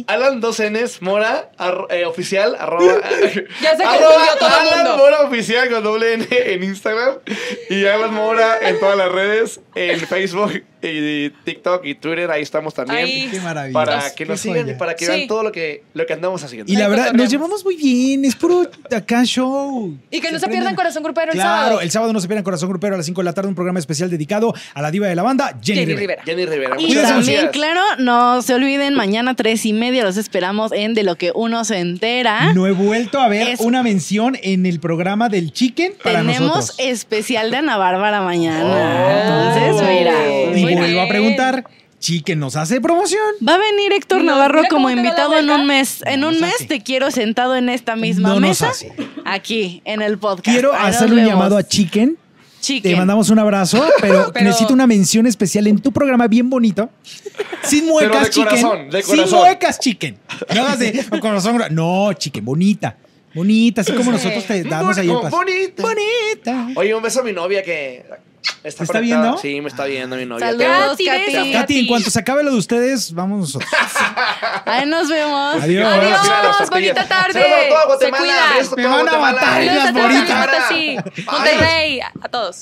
[0.08, 2.98] Alan 2 Ns Mora arro- eh, oficial arroba
[3.62, 4.98] Ya se arroba confundió todo Alan mundo.
[4.98, 7.16] Mora oficial con doble N en Instagram
[7.70, 12.74] y Alan Mora en todas las redes en Facebook y TikTok y Twitter ahí estamos
[12.74, 13.28] también Ahí.
[13.32, 13.74] Qué maravilla.
[13.74, 14.78] para que Qué nos sigan y joya.
[14.78, 15.12] para que Sí.
[15.12, 16.72] vean todo lo que lo que andamos haciendo.
[16.72, 18.24] Y la verdad, nos llevamos muy bien.
[18.24, 19.98] Es puro acá show.
[20.12, 21.82] Y que no se pierdan Corazón Grupero el claro, sábado.
[21.82, 23.80] el sábado no se pierdan Corazón Grupero a las 5 de la tarde, un programa
[23.80, 25.98] especial dedicado a la diva de la banda, Jenny, Jenny Rivera.
[25.98, 26.24] Rivera.
[26.24, 27.52] Jenny Rivera, Y también, gracias.
[27.52, 31.64] claro, no se olviden, mañana tres y media los esperamos en De lo que uno
[31.66, 32.54] se entera.
[32.54, 36.42] No he vuelto a ver Es- una mención en el programa del Chicken para Tenemos
[36.56, 36.76] nosotros.
[36.80, 38.64] especial de Ana Bárbara mañana.
[38.66, 39.56] Oh.
[39.58, 40.60] Entonces, mira.
[40.60, 41.64] y vuelvo a preguntar,
[42.00, 43.22] Chicken nos hace promoción.
[43.48, 46.04] Va a venir Héctor No, Navarro como invitado en un mes.
[46.06, 46.66] En No un mes hace.
[46.66, 48.70] te quiero sentado en esta misma No nos mesa.
[48.70, 48.92] hace.
[49.26, 50.46] Aquí, en el podcast.
[50.56, 52.18] Quiero Ahí hacerle un llamado a Chicken.
[52.66, 52.92] Chicken.
[52.92, 56.90] Te mandamos un abrazo, pero, Pero- necesito una mención especial en tu programa bien bonito.
[57.64, 58.46] Sin muecas, de Chicken.
[58.62, 60.18] corazón, de Sin muecas, Chicken.
[60.56, 61.62] No hagas de corazón.
[61.72, 62.98] No, Chicken, bonita.
[63.36, 65.36] Bonita, así como nosotros te damos ahí el paso.
[65.36, 65.84] bonita.
[65.84, 66.68] Bonita.
[66.76, 68.06] Oye, un beso a mi novia que
[68.64, 69.38] está, ¿Te está viendo?
[69.38, 70.48] Sí, me está viendo mi novia.
[70.48, 71.80] Saludos, Katy, Katy.
[71.80, 73.70] en cuanto se acabe lo de ustedes, vamos nosotros.
[74.66, 75.62] Ahí nos vemos.
[75.62, 75.86] Adiós.
[75.86, 77.34] Adiós, bonita tarde.
[77.34, 78.20] Saludos a toda Se Guatemala.
[78.58, 78.76] cuidan.
[78.78, 79.42] Me van a Guatemala.
[79.42, 81.26] matar, las bonitas.
[81.26, 82.62] Monterrey, a todos.